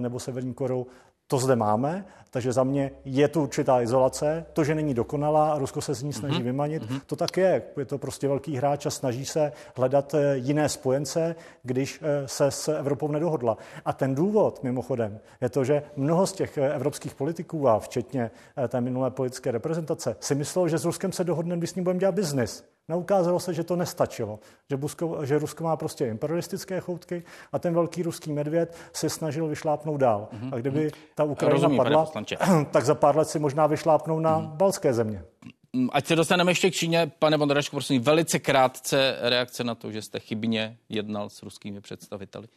nebo 0.00 0.20
Severní 0.20 0.54
Korou, 0.54 0.86
to 1.28 1.38
zde 1.38 1.56
máme, 1.56 2.04
takže 2.30 2.52
za 2.52 2.64
mě 2.64 2.90
je 3.04 3.28
tu 3.28 3.42
určitá 3.42 3.82
izolace. 3.82 4.46
To, 4.52 4.64
že 4.64 4.74
není 4.74 4.94
dokonalá 4.94 5.52
a 5.52 5.58
Rusko 5.58 5.80
se 5.80 5.94
z 5.94 6.02
ní 6.02 6.12
snaží 6.12 6.38
mm-hmm. 6.38 6.42
vymanit, 6.42 6.82
mm-hmm. 6.82 7.00
to 7.06 7.16
tak 7.16 7.36
je. 7.36 7.62
Je 7.76 7.84
to 7.84 7.98
prostě 7.98 8.28
velký 8.28 8.56
hráč 8.56 8.86
a 8.86 8.90
snaží 8.90 9.26
se 9.26 9.52
hledat 9.76 10.14
eh, 10.14 10.36
jiné 10.36 10.68
spojence, 10.68 11.36
když 11.62 12.00
eh, 12.02 12.28
se 12.28 12.50
s 12.50 12.68
Evropou 12.68 13.08
nedohodla. 13.08 13.56
A 13.84 13.92
ten 13.92 14.14
důvod, 14.14 14.62
mimochodem, 14.62 15.20
je 15.40 15.48
to, 15.48 15.64
že 15.64 15.82
mnoho 15.96 16.26
z 16.26 16.32
těch 16.32 16.58
eh, 16.58 16.74
evropských 16.74 17.14
politiků 17.14 17.68
a 17.68 17.78
včetně 17.78 18.30
té 18.68 18.80
minulé 18.80 19.10
politické 19.10 19.50
reprezentace 19.50 20.16
si 20.20 20.34
myslelo, 20.34 20.68
že 20.68 20.78
s 20.78 20.84
Ruskem 20.84 21.12
se 21.12 21.24
dohodneme, 21.24 21.60
když 21.60 21.70
s 21.70 21.74
ním 21.74 21.84
budeme 21.84 22.00
dělat 22.00 22.14
biznis. 22.14 22.75
No 22.88 22.98
ukázalo 22.98 23.40
se, 23.40 23.54
že 23.54 23.64
to 23.64 23.76
nestačilo, 23.76 24.38
že, 24.70 24.76
Busko, 24.76 25.26
že 25.26 25.38
Rusko 25.38 25.64
má 25.64 25.76
prostě 25.76 26.06
imperialistické 26.06 26.80
choutky 26.80 27.24
a 27.52 27.58
ten 27.58 27.74
velký 27.74 28.02
ruský 28.02 28.32
medvěd 28.32 28.76
se 28.92 29.10
snažil 29.10 29.48
vyšlápnout 29.48 30.00
dál. 30.00 30.28
Mm-hmm. 30.32 30.54
A 30.54 30.58
kdyby 30.58 30.90
ta 31.14 31.24
Ukrajina 31.24 31.54
Rozumím, 31.54 31.76
padla, 31.76 32.06
tak 32.70 32.84
za 32.84 32.94
pár 32.94 33.16
let 33.16 33.28
si 33.28 33.38
možná 33.38 33.66
vyšlápnou 33.66 34.20
na 34.20 34.38
mm. 34.38 34.46
balské 34.46 34.94
země. 34.94 35.24
Mm, 35.72 35.88
ať 35.92 36.06
se 36.06 36.16
dostaneme 36.16 36.50
ještě 36.50 36.70
k 36.70 36.74
Číně, 36.74 37.12
pane 37.18 37.38
Bondračku, 37.38 37.76
prosím, 37.76 38.02
velice 38.02 38.38
krátce 38.38 39.16
reakce 39.20 39.64
na 39.64 39.74
to, 39.74 39.92
že 39.92 40.02
jste 40.02 40.20
chybně 40.20 40.78
jednal 40.88 41.28
s 41.28 41.42
ruskými 41.42 41.80
představiteli. 41.80 42.48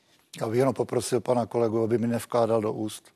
Já 0.41 0.47
bych 0.47 0.59
jenom 0.59 0.73
poprosil 0.73 1.19
pana 1.19 1.45
kolegu, 1.45 1.83
aby 1.83 1.97
mi 1.97 2.07
nevkládal 2.07 2.61
do 2.61 2.73
úst 2.73 3.11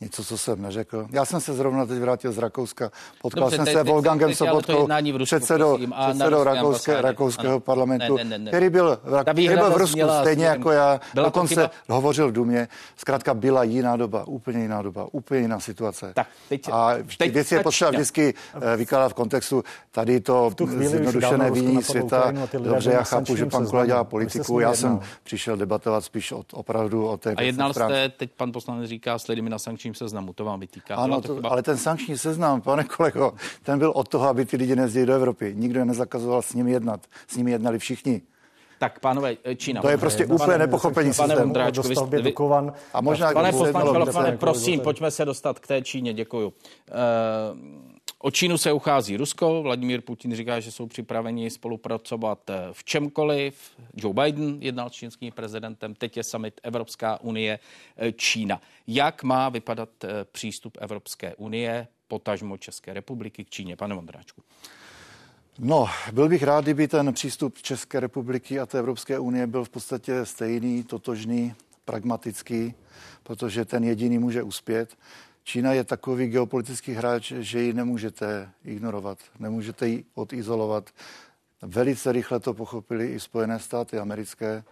něco, 0.00 0.24
co 0.24 0.38
jsem 0.38 0.62
neřekl. 0.62 1.06
Já 1.10 1.24
jsem 1.24 1.40
se 1.40 1.54
zrovna 1.54 1.86
teď 1.86 1.98
vrátil 1.98 2.32
z 2.32 2.38
Rakouska. 2.38 2.90
Potkal 3.22 3.42
Dobře, 3.42 3.56
jsem 3.56 3.64
teď, 3.64 3.74
se 3.74 3.82
Volgangem 3.82 4.34
Sobotkou, 4.34 4.88
předsedou, 5.24 5.78
předsedou 6.08 6.44
rakouské, 6.44 7.02
rakouského 7.02 7.52
ano. 7.52 7.60
parlamentu, 7.60 8.16
ne, 8.16 8.24
ne, 8.24 8.38
ne, 8.38 8.50
který 8.50 8.70
byl, 8.70 8.98
který 9.22 9.48
byl 9.48 9.70
v 9.70 9.76
Rusku 9.76 10.00
stejně 10.20 10.44
jako 10.44 10.70
já. 10.70 11.00
Dokonce 11.14 11.70
hovořil 11.88 12.28
v 12.28 12.32
Dumě. 12.32 12.68
Zkrátka 12.96 13.34
byla 13.34 13.64
jiná 13.64 13.96
doba, 13.96 14.24
úplně 14.26 14.62
jiná 14.62 14.82
doba, 14.82 15.06
úplně 15.12 15.40
jiná 15.40 15.60
situace. 15.60 16.12
Tak, 16.14 16.26
teď, 16.48 16.68
a 16.72 16.94
teď, 17.18 17.32
věci 17.32 17.54
je 17.54 17.62
potřeba 17.62 17.90
vždycky 17.90 18.34
eh, 18.54 18.76
vykládat 18.76 19.08
v 19.08 19.14
kontextu. 19.14 19.64
Tady 19.90 20.20
to 20.20 20.50
zjednodušené 20.66 21.50
viní 21.50 21.82
světa. 21.82 22.32
Dobře, 22.52 22.90
já 22.90 23.02
chápu, 23.02 23.36
že 23.36 23.46
pan 23.46 23.66
Kula 23.66 23.86
dělá 23.86 24.04
politiku. 24.04 24.60
Já 24.60 24.74
jsem 24.74 25.00
přišel 25.22 25.56
debatovat 25.56 26.04
spíš 26.04 26.34
opravdu 26.52 27.06
o 27.06 27.16
té 27.16 27.34
A 27.34 27.42
jednal 27.42 27.72
jste, 27.72 28.08
teď 28.08 28.30
pan 28.36 28.52
poslanec 28.52 28.88
říká, 28.88 29.18
s 29.18 29.28
lidmi 29.28 29.50
na 29.50 29.58
sankční 29.58 29.89
sankčním 29.90 30.08
seznamu, 30.08 30.32
to 30.32 30.44
vám 30.44 30.60
vytýká. 30.60 30.96
Ano, 30.96 31.20
to, 31.20 31.34
chyba... 31.34 31.48
ale 31.48 31.62
ten 31.62 31.76
sankční 31.76 32.18
seznam, 32.18 32.60
pane 32.60 32.84
kolego, 32.84 33.34
ten 33.62 33.78
byl 33.78 33.92
od 33.94 34.08
toho, 34.08 34.28
aby 34.28 34.44
ty 34.44 34.56
lidi 34.56 34.76
nezdili 34.76 35.06
do 35.06 35.14
Evropy. 35.14 35.54
Nikdo 35.56 35.78
je 35.78 35.84
nezakazoval 35.84 36.42
s 36.42 36.54
nimi 36.54 36.72
jednat. 36.72 37.00
S 37.28 37.36
nimi 37.36 37.50
jednali 37.50 37.78
všichni. 37.78 38.22
Tak, 38.78 39.00
pánové, 39.00 39.36
Čína. 39.56 39.82
To 39.82 39.88
je 39.88 39.98
prostě 39.98 40.26
pane, 40.26 40.34
úplně 40.34 40.58
nepochopení 40.58 41.12
pane 41.12 41.28
systému. 41.28 41.40
Vondráčku, 41.40 41.88
vy, 42.06 42.22
vy, 42.22 42.34
a 42.94 43.00
možná, 43.00 43.32
pane 43.32 43.52
poslanče, 43.52 44.12
pane, 44.12 44.36
prosím, 44.36 44.80
pojďme 44.80 45.10
se 45.10 45.24
dostat 45.24 45.58
k 45.58 45.66
té 45.66 45.82
Číně, 45.82 46.12
děkuju. 46.12 46.48
Uh, 46.48 47.89
O 48.22 48.30
Čínu 48.30 48.58
se 48.58 48.72
uchází 48.72 49.16
Rusko, 49.16 49.62
Vladimír 49.62 50.00
Putin 50.00 50.34
říká, 50.34 50.60
že 50.60 50.72
jsou 50.72 50.86
připraveni 50.86 51.50
spolupracovat 51.50 52.50
eh, 52.50 52.54
v 52.72 52.84
čemkoliv. 52.84 53.70
Joe 53.96 54.14
Biden 54.14 54.56
jednal 54.60 54.90
s 54.90 54.92
čínským 54.92 55.32
prezidentem, 55.32 55.94
teď 55.94 56.16
je 56.16 56.24
summit 56.24 56.60
Evropská 56.62 57.20
unie 57.20 57.58
eh, 57.96 58.12
Čína. 58.12 58.60
Jak 58.86 59.22
má 59.22 59.48
vypadat 59.48 59.88
eh, 60.04 60.08
přístup 60.32 60.78
Evropské 60.80 61.34
unie, 61.34 61.86
potažmo 62.08 62.56
České 62.56 62.92
republiky 62.92 63.44
k 63.44 63.50
Číně? 63.50 63.76
Pane 63.76 63.94
Vondráčku. 63.94 64.42
No, 65.58 65.88
byl 66.12 66.28
bych 66.28 66.42
rád, 66.42 66.64
kdyby 66.64 66.88
ten 66.88 67.12
přístup 67.12 67.58
České 67.58 68.00
republiky 68.00 68.60
a 68.60 68.66
té 68.66 68.78
Evropské 68.78 69.18
unie 69.18 69.46
byl 69.46 69.64
v 69.64 69.70
podstatě 69.70 70.26
stejný, 70.26 70.84
totožný, 70.84 71.54
pragmatický, 71.84 72.74
protože 73.22 73.64
ten 73.64 73.84
jediný 73.84 74.18
může 74.18 74.42
uspět. 74.42 74.96
Čína 75.50 75.72
je 75.72 75.84
takový 75.84 76.26
geopolitický 76.26 76.92
hráč, 76.92 77.32
že 77.32 77.62
ji 77.62 77.72
nemůžete 77.72 78.50
ignorovat, 78.64 79.18
nemůžete 79.38 79.88
ji 79.88 80.04
odizolovat. 80.14 80.90
Velice 81.62 82.12
rychle 82.12 82.40
to 82.40 82.54
pochopili 82.54 83.12
i 83.12 83.20
Spojené 83.20 83.58
státy 83.58 83.98
americké. 83.98 84.64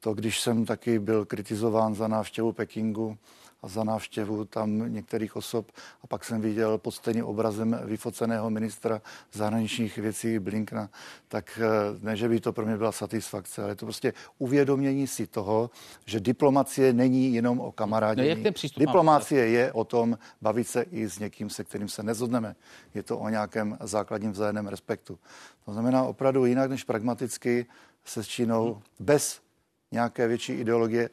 To, 0.00 0.14
když 0.14 0.40
jsem 0.40 0.64
taky 0.64 0.98
byl 0.98 1.24
kritizován 1.24 1.94
za 1.94 2.08
návštěvu 2.08 2.52
Pekingu, 2.52 3.18
a 3.62 3.68
za 3.68 3.84
návštěvu 3.84 4.44
tam 4.44 4.92
některých 4.92 5.36
osob. 5.36 5.72
A 6.02 6.06
pak 6.06 6.24
jsem 6.24 6.40
viděl 6.40 6.78
pod 6.78 6.90
stejným 6.90 7.24
obrazem 7.24 7.80
vyfoceného 7.84 8.50
ministra 8.50 9.02
zahraničních 9.32 9.98
věcí 9.98 10.38
Blinkna, 10.38 10.90
tak 11.28 11.60
eh, 11.62 11.98
ne, 12.02 12.16
že 12.16 12.28
by 12.28 12.40
to 12.40 12.52
pro 12.52 12.66
mě 12.66 12.76
byla 12.76 12.92
satisfakce, 12.92 13.62
ale 13.62 13.70
je 13.70 13.76
to 13.76 13.86
prostě 13.86 14.12
uvědomění 14.38 15.06
si 15.06 15.26
toho, 15.26 15.70
že 16.06 16.20
diplomacie 16.20 16.92
není 16.92 17.34
jenom 17.34 17.60
o 17.60 17.72
kamarádění. 17.72 18.28
No, 18.28 18.50
diplomacie 18.76 19.48
je 19.48 19.72
o 19.72 19.84
tom 19.84 20.18
bavit 20.40 20.68
se 20.68 20.82
i 20.82 21.08
s 21.08 21.18
někým, 21.18 21.50
se 21.50 21.64
kterým 21.64 21.88
se 21.88 22.02
nezhodneme. 22.02 22.56
Je 22.94 23.02
to 23.02 23.18
o 23.18 23.28
nějakém 23.28 23.78
základním 23.80 24.32
vzájemném 24.32 24.66
respektu. 24.66 25.18
To 25.64 25.72
znamená 25.72 26.02
opravdu 26.02 26.46
jinak 26.46 26.70
než 26.70 26.84
pragmaticky 26.84 27.66
se 28.04 28.24
s 28.24 28.28
Čínou 28.28 28.72
hmm. 28.72 28.82
bez 29.00 29.40
nějaké 29.92 30.28
větší 30.28 30.52
ideologie 30.52 31.10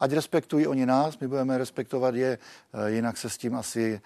ať 0.00 0.12
respektují 0.12 0.66
oni 0.66 0.86
nás, 0.86 1.18
my 1.18 1.28
budeme 1.28 1.58
respektovat 1.58 2.14
je, 2.14 2.38
eh, 2.74 2.90
jinak 2.90 3.16
se 3.16 3.30
s 3.30 3.38
tím 3.38 3.54
asi 3.54 4.00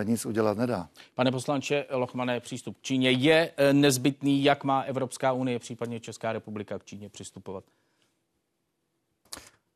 eh, 0.00 0.04
nic 0.04 0.26
udělat 0.26 0.58
nedá. 0.58 0.88
Pane 1.14 1.30
poslanče 1.30 1.84
Lochmané, 1.90 2.40
přístup 2.40 2.76
k 2.78 2.82
Číně 2.82 3.10
je 3.10 3.50
eh, 3.56 3.72
nezbytný. 3.72 4.44
Jak 4.44 4.64
má 4.64 4.80
Evropská 4.80 5.32
unie, 5.32 5.58
případně 5.58 6.00
Česká 6.00 6.32
republika 6.32 6.78
k 6.78 6.84
Číně 6.84 7.08
přistupovat? 7.08 7.64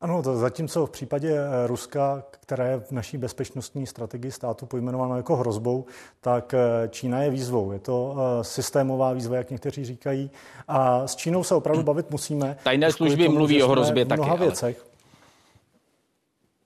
Ano, 0.01 0.23
to 0.23 0.37
zatímco 0.37 0.85
v 0.85 0.89
případě 0.89 1.37
Ruska, 1.65 2.23
které 2.29 2.71
je 2.71 2.79
v 2.79 2.91
naší 2.91 3.17
bezpečnostní 3.17 3.87
strategii 3.87 4.31
státu 4.31 4.65
pojmenováno 4.65 5.17
jako 5.17 5.35
hrozbou, 5.35 5.85
tak 6.21 6.55
Čína 6.89 7.21
je 7.21 7.29
výzvou. 7.29 7.71
Je 7.71 7.79
to 7.79 8.15
systémová 8.41 9.13
výzva, 9.13 9.35
jak 9.35 9.49
někteří 9.49 9.85
říkají. 9.85 10.31
A 10.67 11.07
s 11.07 11.15
Čínou 11.15 11.43
se 11.43 11.55
opravdu 11.55 11.83
bavit 11.83 12.11
musíme. 12.11 12.57
Tajné 12.63 12.91
služby 12.91 13.25
tomu, 13.25 13.37
mluví 13.37 13.63
o 13.63 13.67
hrozbě 13.67 14.05
taky. 14.05 14.21
mnoha 14.21 14.35
věcech. 14.35 14.79
Ale... 14.81 14.88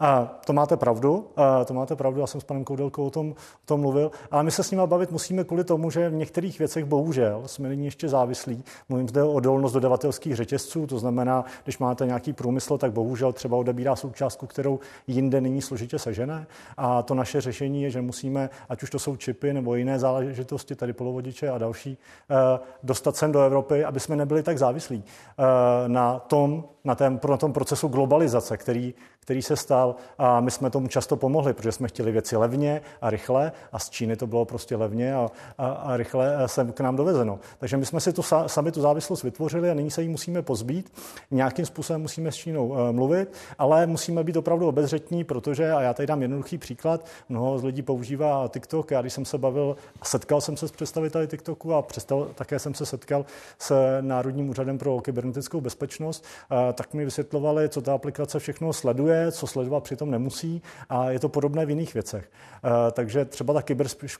A 0.03 0.39
to 0.45 0.53
máte 0.53 0.77
pravdu, 0.77 1.27
to 1.65 1.73
máte 1.73 1.95
pravdu, 1.95 2.19
já 2.19 2.27
jsem 2.27 2.41
s 2.41 2.43
panem 2.43 2.63
Koudelkou 2.63 3.05
o 3.05 3.09
tom, 3.09 3.31
o 3.31 3.65
tom 3.65 3.81
mluvil, 3.81 4.11
ale 4.31 4.43
my 4.43 4.51
se 4.51 4.63
s 4.63 4.71
nimi 4.71 4.83
bavit 4.85 5.11
musíme 5.11 5.43
kvůli 5.43 5.63
tomu, 5.63 5.89
že 5.89 6.09
v 6.09 6.13
některých 6.13 6.59
věcech 6.59 6.85
bohužel 6.85 7.43
jsme 7.45 7.69
nyní 7.69 7.85
ještě 7.85 8.09
závislí. 8.09 8.63
Mluvím 8.89 9.09
zde 9.09 9.23
o 9.23 9.31
odolnost 9.31 9.73
dodavatelských 9.73 10.35
řetězců, 10.35 10.87
to 10.87 10.99
znamená, 10.99 11.45
když 11.63 11.77
máte 11.77 12.05
nějaký 12.05 12.33
průmysl, 12.33 12.77
tak 12.77 12.91
bohužel 12.91 13.33
třeba 13.33 13.57
odebírá 13.57 13.95
součástku, 13.95 14.47
kterou 14.47 14.79
jinde 15.07 15.41
nyní 15.41 15.61
složitě 15.61 15.99
sežené. 15.99 16.47
A 16.77 17.01
to 17.01 17.15
naše 17.15 17.41
řešení 17.41 17.83
je, 17.83 17.89
že 17.89 18.01
musíme, 18.01 18.49
ať 18.69 18.83
už 18.83 18.89
to 18.89 18.99
jsou 18.99 19.15
čipy 19.15 19.53
nebo 19.53 19.75
jiné 19.75 19.99
záležitosti, 19.99 20.75
tady 20.75 20.93
polovodiče 20.93 21.49
a 21.49 21.57
další, 21.57 21.97
eh, 22.29 22.59
dostat 22.83 23.15
sem 23.15 23.31
do 23.31 23.41
Evropy, 23.41 23.85
aby 23.85 23.99
jsme 23.99 24.15
nebyli 24.15 24.43
tak 24.43 24.57
závislí 24.57 25.03
eh, 25.03 25.43
na 25.87 26.19
tom, 26.19 26.63
na, 26.83 26.95
tém, 26.95 27.19
na 27.29 27.37
tom 27.37 27.53
procesu 27.53 27.87
globalizace, 27.87 28.57
který, 28.57 28.93
který 29.19 29.41
se 29.41 29.55
stal 29.55 29.95
a 30.17 30.39
my 30.39 30.51
jsme 30.51 30.69
tomu 30.69 30.87
často 30.87 31.15
pomohli, 31.15 31.53
protože 31.53 31.71
jsme 31.71 31.87
chtěli 31.87 32.11
věci 32.11 32.37
levně 32.37 32.81
a 33.01 33.09
rychle 33.09 33.51
a 33.71 33.79
z 33.79 33.89
Číny 33.89 34.15
to 34.15 34.27
bylo 34.27 34.45
prostě 34.45 34.75
levně 34.75 35.15
a, 35.15 35.31
a, 35.57 35.67
a 35.67 35.97
rychle 35.97 36.37
sem 36.45 36.71
k 36.71 36.79
nám 36.79 36.95
dovezeno. 36.95 37.39
Takže 37.59 37.77
my 37.77 37.85
jsme 37.85 37.99
si 37.99 38.13
tu, 38.13 38.21
sami 38.47 38.71
tu 38.71 38.81
závislost 38.81 39.23
vytvořili 39.23 39.71
a 39.71 39.73
nyní 39.73 39.91
se 39.91 40.01
jí 40.01 40.09
musíme 40.09 40.41
pozbít. 40.41 40.93
Nějakým 41.31 41.65
způsobem 41.65 42.01
musíme 42.01 42.31
s 42.31 42.35
Čínou 42.35 42.67
uh, 42.67 42.91
mluvit, 42.91 43.33
ale 43.57 43.87
musíme 43.87 44.23
být 44.23 44.37
opravdu 44.37 44.67
obezřetní, 44.67 45.23
protože, 45.23 45.71
a 45.71 45.81
já 45.81 45.93
tady 45.93 46.07
dám 46.07 46.21
jednoduchý 46.21 46.57
příklad, 46.57 47.05
mnoho 47.29 47.59
z 47.59 47.63
lidí 47.63 47.81
používá 47.81 48.47
TikTok. 48.47 48.91
Já 48.91 49.01
když 49.01 49.13
jsem 49.13 49.25
se 49.25 49.37
bavil, 49.37 49.77
setkal 50.03 50.41
jsem 50.41 50.57
se 50.57 50.67
s 50.67 50.71
představiteli 50.71 51.27
TikToku 51.27 51.73
a 51.73 51.81
přestal, 51.81 52.27
také 52.35 52.59
jsem 52.59 52.73
se 52.73 52.85
setkal 52.85 53.25
s 53.59 53.99
Národním 54.01 54.49
úřadem 54.49 54.77
pro 54.77 55.01
kybernetickou 55.01 55.61
bezpečnost, 55.61 56.25
tak 56.73 56.93
mi 56.93 57.05
vysvětlovali, 57.05 57.69
co 57.69 57.81
ta 57.81 57.93
aplikace 57.93 58.39
všechno 58.39 58.73
sleduje, 58.73 59.31
co 59.31 59.47
sledovat 59.47 59.83
přitom 59.83 60.11
nemusí 60.11 60.61
a 60.89 61.09
je 61.09 61.19
to 61.19 61.29
podobné 61.29 61.65
v 61.65 61.69
jiných 61.69 61.93
věcech. 61.93 62.31
Eh, 62.55 62.91
takže 62.91 63.25
třeba 63.25 63.53
ta 63.53 63.61
kyberšpionáž, 63.61 64.19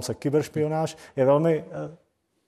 se, 0.00 0.14
kyberšpionáž 0.14 0.96
je 1.16 1.24
velmi 1.24 1.64
eh, 1.68 1.96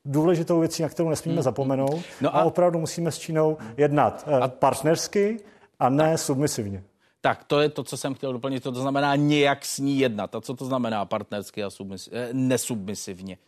důležitou 0.04 0.60
věcí, 0.60 0.82
na 0.82 0.88
kterou 0.88 1.08
nesmíme 1.08 1.36
hmm. 1.36 1.42
zapomenout. 1.42 2.00
No 2.20 2.36
a... 2.36 2.40
a 2.40 2.44
opravdu 2.44 2.78
musíme 2.78 3.12
s 3.12 3.18
Čínou 3.18 3.58
jednat 3.76 4.24
eh, 4.26 4.40
a... 4.40 4.48
partnersky 4.48 5.40
a 5.78 5.88
ne 5.88 6.18
submisivně. 6.18 6.82
Tak 7.20 7.44
to 7.44 7.60
je 7.60 7.68
to, 7.68 7.84
co 7.84 7.96
jsem 7.96 8.14
chtěl 8.14 8.32
doplnit. 8.32 8.62
To 8.62 8.72
znamená 8.72 9.16
nějak 9.16 9.64
s 9.64 9.78
ní 9.78 9.98
jednat. 9.98 10.34
A 10.34 10.40
co 10.40 10.54
to 10.54 10.64
znamená 10.64 11.04
partnersky 11.04 11.64
a 11.64 11.68
submis- 11.68 12.10
nesubmisivně? 12.32 13.38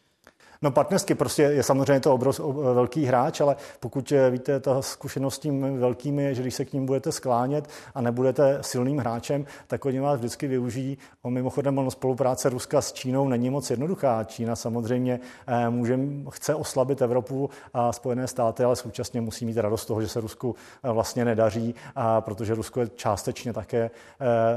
No 0.63 0.71
partnersky 0.71 1.15
prostě 1.15 1.43
je 1.43 1.63
samozřejmě 1.63 2.01
to 2.01 2.15
obrov, 2.15 2.41
velký 2.75 3.05
hráč, 3.05 3.41
ale 3.41 3.57
pokud 3.81 4.13
eh, 4.13 4.31
víte, 4.31 4.61
ta 4.61 4.83
zkušenost 4.83 5.35
s 5.35 5.39
tím 5.39 5.79
velkými 5.79 6.23
je, 6.23 6.35
že 6.35 6.43
když 6.43 6.55
se 6.55 6.65
k 6.65 6.73
ním 6.73 6.87
budete 6.87 7.13
sklánět 7.13 7.69
a 7.95 8.01
nebudete 8.01 8.59
silným 8.61 8.99
hráčem, 8.99 9.47
tak 9.67 9.85
oni 9.85 10.01
vás 10.01 10.19
vždycky 10.19 10.47
využijí. 10.49 10.99
O 11.23 11.31
mimochodem, 11.31 11.79
ono 11.79 11.91
spolupráce 11.91 12.49
Ruska 12.49 12.81
s 12.81 12.93
Čínou 12.93 13.29
není 13.29 13.51
moc 13.51 13.71
jednoduchá. 13.71 14.25
Čína 14.25 14.57
samozřejmě 14.57 15.21
eh, 15.47 15.71
může, 15.71 15.99
chce 16.31 16.55
oslabit 16.55 17.03
Evropu 17.03 17.51
a 17.75 17.93
Spojené 17.93 18.27
státy, 18.27 18.65
ale 18.65 18.77
současně 18.77 19.21
musí 19.21 19.47
mít 19.47 19.57
radost 19.57 19.87
toho, 19.87 20.03
že 20.03 20.09
se 20.09 20.21
Rusku 20.21 20.55
eh, 20.85 20.93
vlastně 20.93 21.25
nedaří, 21.25 21.75
a 21.97 22.21
protože 22.21 22.55
Rusko 22.55 22.81
je 22.81 22.89
částečně 22.89 23.53
také 23.53 23.91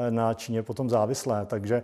na 0.10 0.34
Číně 0.34 0.64
potom 0.64 0.90
závislé. 0.90 1.46
Takže 1.46 1.84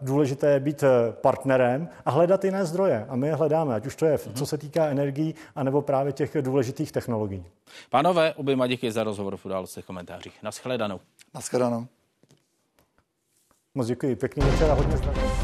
důležité 0.00 0.50
je 0.50 0.60
být 0.60 0.84
partnerem 1.10 1.88
a 2.04 2.10
hledat 2.10 2.44
jiné 2.44 2.64
zdroje. 2.64 3.06
A 3.08 3.16
my 3.16 3.33
hledáme, 3.34 3.74
ať 3.74 3.86
už 3.86 3.96
to 3.96 4.06
je, 4.06 4.18
co 4.18 4.46
se 4.46 4.58
týká 4.58 4.86
energií, 4.86 5.34
anebo 5.54 5.82
právě 5.82 6.12
těch 6.12 6.36
důležitých 6.40 6.92
technologií. 6.92 7.44
Pánové, 7.90 8.34
oběma 8.34 8.66
díky 8.66 8.92
za 8.92 9.04
rozhovor 9.04 9.36
v 9.36 9.46
událostech 9.46 9.84
komentářích. 9.84 10.42
Naschledanou. 10.42 11.00
Naschledanou. 11.34 11.86
Moc 13.74 13.86
děkuji, 13.86 14.16
pěkný 14.16 14.42
večer 14.50 14.70
a 14.70 14.74
hodně 14.74 14.96
zdraví. 14.96 15.43